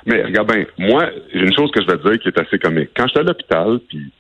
Mais 0.06 0.24
regarde 0.24 0.52
bien, 0.52 0.66
moi, 0.78 1.10
j'ai 1.34 1.42
une 1.42 1.54
chose 1.54 1.72
que 1.72 1.82
je 1.82 1.88
vais 1.88 1.98
te 1.98 2.10
dire 2.10 2.20
qui 2.20 2.30
est 2.30 2.40
assez 2.40 2.60
comique. 2.60 2.90
Quand 2.96 3.08
j'étais 3.08 3.20
à 3.20 3.24
l'hôpital, 3.24 3.80
puis 3.90 4.12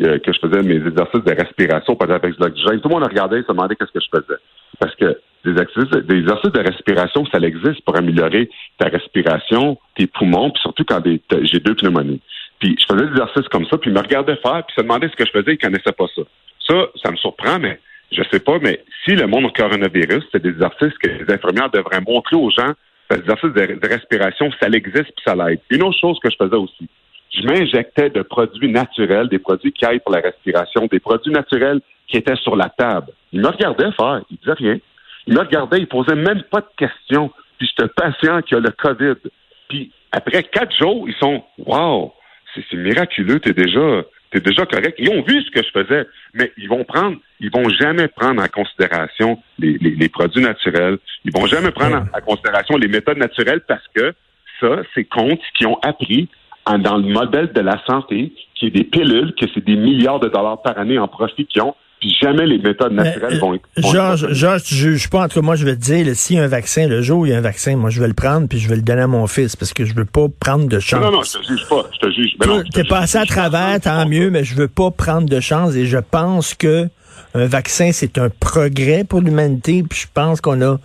euh, 0.00 0.18
que 0.18 0.32
je 0.32 0.38
faisais 0.40 0.62
mes 0.62 0.76
exercices 0.76 1.22
de 1.24 1.34
respiration, 1.34 1.96
pas 1.96 2.12
avec 2.12 2.38
de 2.38 2.44
l'oxygène, 2.44 2.80
tout 2.80 2.88
le 2.88 2.94
monde 2.94 3.04
regardait 3.04 3.40
et 3.40 3.42
se 3.42 3.48
demandait 3.48 3.76
qu'est-ce 3.76 3.92
que 3.92 4.00
je 4.00 4.18
faisais. 4.18 4.40
Parce 4.80 4.94
que 4.96 5.18
des 5.44 5.50
exercices, 5.50 6.06
des 6.06 6.16
exercices 6.16 6.52
de 6.52 6.60
respiration, 6.60 7.26
ça 7.26 7.38
existe 7.38 7.84
pour 7.84 7.96
améliorer 7.96 8.48
ta 8.78 8.88
respiration, 8.88 9.78
tes 9.96 10.06
poumons, 10.06 10.50
puis 10.50 10.62
surtout 10.62 10.84
quand 10.84 11.02
j'ai 11.04 11.60
deux 11.60 11.74
pneumonies. 11.74 12.20
Puis 12.58 12.76
je 12.80 12.86
faisais 12.86 13.04
des 13.04 13.12
exercices 13.12 13.48
comme 13.48 13.66
ça, 13.66 13.76
puis 13.76 13.90
il 13.90 13.94
me 13.94 14.00
regardait 14.00 14.36
faire, 14.36 14.64
puis 14.66 14.74
se 14.76 14.80
demandait 14.80 15.08
ce 15.08 15.16
que 15.16 15.26
je 15.26 15.30
faisais, 15.30 15.52
il 15.52 15.58
connaissait 15.58 15.92
pas 15.92 16.06
ça. 16.16 16.22
Ça, 16.66 16.74
ça 17.04 17.10
me 17.10 17.16
surprend, 17.16 17.58
mais 17.58 17.78
je 18.14 18.22
sais 18.30 18.40
pas, 18.40 18.58
mais 18.60 18.80
si 19.04 19.14
le 19.14 19.26
monde 19.26 19.46
au 19.46 19.50
coronavirus, 19.50 20.24
c'est 20.30 20.42
des 20.42 20.50
exercices 20.50 20.96
que 20.98 21.08
les 21.08 21.32
infirmières 21.32 21.70
devraient 21.70 22.00
montrer 22.06 22.36
aux 22.36 22.50
gens, 22.50 22.72
des 23.10 23.18
exercices 23.18 23.52
de, 23.52 23.88
respiration, 23.88 24.50
ça 24.60 24.68
existe 24.68 25.12
puis 25.14 25.24
ça 25.26 25.34
l'aide. 25.34 25.60
Une 25.70 25.82
autre 25.82 25.98
chose 25.98 26.18
que 26.22 26.30
je 26.30 26.36
faisais 26.36 26.56
aussi, 26.56 26.88
je 27.34 27.46
m'injectais 27.46 28.10
de 28.10 28.22
produits 28.22 28.70
naturels, 28.70 29.28
des 29.28 29.38
produits 29.38 29.72
qui 29.72 29.84
aident 29.84 30.02
pour 30.02 30.14
la 30.14 30.20
respiration, 30.20 30.86
des 30.86 31.00
produits 31.00 31.32
naturels 31.32 31.80
qui 32.06 32.16
étaient 32.16 32.36
sur 32.36 32.56
la 32.56 32.68
table. 32.68 33.12
Il 33.32 33.40
me 33.40 33.48
regardait 33.48 33.90
faire, 33.92 34.20
il 34.30 34.36
disait 34.38 34.52
rien. 34.52 34.78
Il 35.26 35.34
me 35.34 35.40
regardait, 35.40 35.78
il 35.78 35.86
posait 35.86 36.14
même 36.14 36.42
pas 36.50 36.60
de 36.60 36.68
questions. 36.76 37.30
Puis 37.58 37.68
j'étais 37.68 37.90
patient 37.96 38.42
qui 38.42 38.54
a 38.54 38.60
le 38.60 38.70
COVID. 38.70 39.30
Puis 39.68 39.90
après 40.12 40.42
quatre 40.44 40.74
jours, 40.76 41.08
ils 41.08 41.14
sont 41.14 41.42
Wow, 41.58 42.12
c'est 42.54 42.76
miraculeux, 42.76 43.40
t'es 43.40 43.52
déjà 43.52 44.04
t'es 44.34 44.40
déjà 44.40 44.66
correct. 44.66 44.96
Ils 44.98 45.08
ont 45.10 45.22
vu 45.22 45.42
ce 45.42 45.50
que 45.50 45.62
je 45.62 45.70
faisais, 45.70 46.06
mais 46.34 46.52
ils 46.58 46.68
vont 46.68 46.84
prendre, 46.84 47.16
ils 47.38 47.50
vont 47.50 47.68
jamais 47.68 48.08
prendre 48.08 48.42
en 48.42 48.48
considération 48.48 49.38
les, 49.58 50.08
produits 50.08 50.42
naturels. 50.42 50.98
Ils 51.24 51.32
vont 51.32 51.46
jamais 51.46 51.70
prendre 51.70 51.96
en, 51.96 52.20
considération 52.20 52.76
les 52.76 52.88
méthodes 52.88 53.18
naturelles 53.18 53.62
parce 53.66 53.86
que 53.94 54.12
ça, 54.60 54.82
c'est 54.94 55.04
compte 55.04 55.40
qui 55.56 55.66
ont 55.66 55.78
appris 55.82 56.28
dans 56.66 56.96
le 56.96 57.04
modèle 57.04 57.52
de 57.52 57.60
la 57.60 57.80
santé, 57.86 58.32
qui 58.54 58.66
est 58.66 58.70
des 58.70 58.84
pilules, 58.84 59.34
que 59.38 59.46
c'est 59.54 59.64
des 59.64 59.76
milliards 59.76 60.20
de 60.20 60.28
dollars 60.28 60.62
par 60.62 60.78
année 60.78 60.98
en 60.98 61.08
profit 61.08 61.46
qu'ils 61.46 61.62
ont, 61.62 61.74
puis 62.04 62.14
jamais 62.20 62.44
les 62.44 62.58
méthodes 62.58 62.92
naturelles 62.92 63.38
vont, 63.38 63.54
être... 63.54 63.64
Georges, 63.78 64.30
Georges, 64.32 64.62
tu 64.64 64.74
juges 64.74 65.08
pas. 65.08 65.22
En 65.22 65.28
tout 65.28 65.40
cas, 65.40 65.46
moi, 65.46 65.56
je 65.56 65.64
vais 65.64 65.74
te 65.74 65.80
dire, 65.80 66.14
s'il 66.14 66.36
y 66.36 66.38
a 66.38 66.42
un 66.42 66.48
vaccin, 66.48 66.86
le 66.86 67.00
jour 67.00 67.20
où 67.20 67.26
il 67.26 67.32
y 67.32 67.34
a 67.34 67.38
un 67.38 67.40
vaccin, 67.40 67.76
moi, 67.76 67.88
je 67.88 67.98
vais 67.98 68.08
le 68.08 68.12
prendre, 68.14 68.46
puis 68.46 68.58
je 68.58 68.68
vais 68.68 68.76
le 68.76 68.82
donner 68.82 69.00
à 69.00 69.06
mon 69.06 69.26
fils, 69.26 69.56
parce 69.56 69.72
que 69.72 69.86
je 69.86 69.94
veux 69.94 70.04
pas 70.04 70.26
prendre 70.38 70.66
de 70.68 70.78
chance. 70.80 71.00
Non, 71.00 71.10
non, 71.10 71.22
je 71.22 71.38
te 71.38 71.46
juge 71.46 71.66
pas. 71.66 71.88
Je 71.94 72.06
te 72.06 72.12
juge. 72.12 72.36
Tu 72.74 72.80
es 72.80 72.84
passé 72.84 73.16
à 73.16 73.24
travers, 73.24 73.80
tant 73.80 74.06
mieux, 74.06 74.28
mais 74.28 74.44
je 74.44 74.54
veux 74.54 74.68
pas 74.68 74.90
prendre 74.90 75.26
de 75.26 75.40
chance, 75.40 75.74
et 75.76 75.86
je 75.86 75.96
pense 75.96 76.52
que 76.52 76.88
un 77.32 77.46
vaccin, 77.46 77.90
c'est 77.90 78.18
un 78.18 78.28
progrès 78.28 79.04
pour 79.04 79.22
l'humanité, 79.22 79.82
puis 79.88 80.00
je 80.00 80.06
pense 80.12 80.42
qu'on 80.42 80.60
a 80.60 80.78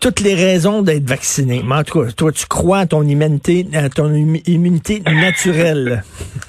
toutes 0.00 0.20
les 0.20 0.34
raisons 0.34 0.80
d'être 0.80 1.06
vacciné. 1.06 1.60
Mais 1.62 1.74
en 1.74 1.84
tout 1.84 2.02
cas, 2.02 2.10
toi, 2.12 2.32
tu 2.32 2.46
crois 2.46 2.78
à 2.78 2.86
ton 2.86 3.02
immunité, 3.02 3.66
à 3.74 3.90
ton 3.90 4.12
immunité 4.14 5.00
naturelle. 5.00 6.02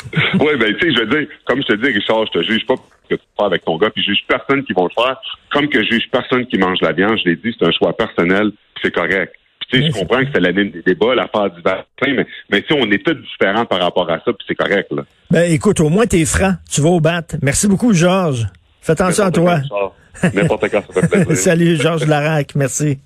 oui, 0.39 0.57
ben, 0.57 0.73
tu 0.79 0.87
sais, 0.87 0.95
je 0.95 0.99
veux 1.01 1.07
dire, 1.07 1.27
comme 1.45 1.61
je 1.61 1.67
te 1.67 1.73
dis, 1.73 1.91
Richard, 1.91 2.25
je 2.27 2.39
te 2.39 2.43
juge 2.45 2.65
pas 2.65 2.75
que 3.15 3.21
tu 3.21 3.27
fais 3.37 3.45
avec 3.45 3.63
ton 3.65 3.77
gars, 3.77 3.89
puis 3.89 4.03
je 4.03 4.11
juge 4.11 4.23
personne 4.27 4.63
qui 4.63 4.73
va 4.73 4.83
le 4.83 4.89
faire, 5.03 5.17
comme 5.51 5.67
que 5.67 5.83
je 5.83 5.89
juge 5.91 6.09
personne 6.11 6.45
qui 6.45 6.57
mange 6.57 6.79
la 6.81 6.91
viande. 6.91 7.17
Je 7.23 7.29
l'ai 7.29 7.35
dit, 7.35 7.55
c'est 7.57 7.65
un 7.65 7.71
choix 7.71 7.95
personnel, 7.95 8.51
c'est 8.81 8.93
correct. 8.93 9.33
Puis, 9.59 9.69
tu 9.69 9.81
sais, 9.81 9.87
je 9.87 9.99
comprends 9.99 10.19
que 10.19 10.27
c'est 10.33 10.39
la 10.39 10.51
ligne 10.51 10.71
des 10.71 10.81
débats, 10.81 11.15
l'affaire 11.15 11.49
du 11.51 11.61
vaccin, 11.61 12.13
mais, 12.15 12.25
mais 12.49 12.61
tu 12.61 12.73
on 12.73 12.89
est 12.91 13.05
tous 13.05 13.13
différents 13.13 13.65
par 13.65 13.79
rapport 13.79 14.09
à 14.09 14.17
ça, 14.19 14.33
puis 14.33 14.45
c'est 14.47 14.55
correct, 14.55 14.91
là. 14.91 15.03
Ben, 15.29 15.51
écoute, 15.51 15.79
au 15.79 15.89
moins, 15.89 16.05
t'es 16.05 16.25
franc. 16.25 16.53
Tu 16.71 16.81
vas 16.81 16.89
au 16.89 16.99
bat. 16.99 17.23
Merci 17.41 17.67
beaucoup, 17.67 17.93
Georges. 17.93 18.47
Fais 18.81 18.93
attention 18.93 19.25
à 19.25 19.31
toi. 19.31 19.59
N'importe 20.33 20.69
quand, 20.69 20.81
ça 20.93 21.07
fait 21.07 21.07
plaisir. 21.25 21.37
Salut, 21.37 21.75
Georges 21.75 22.07
Larac. 22.07 22.55
Merci. 22.55 22.99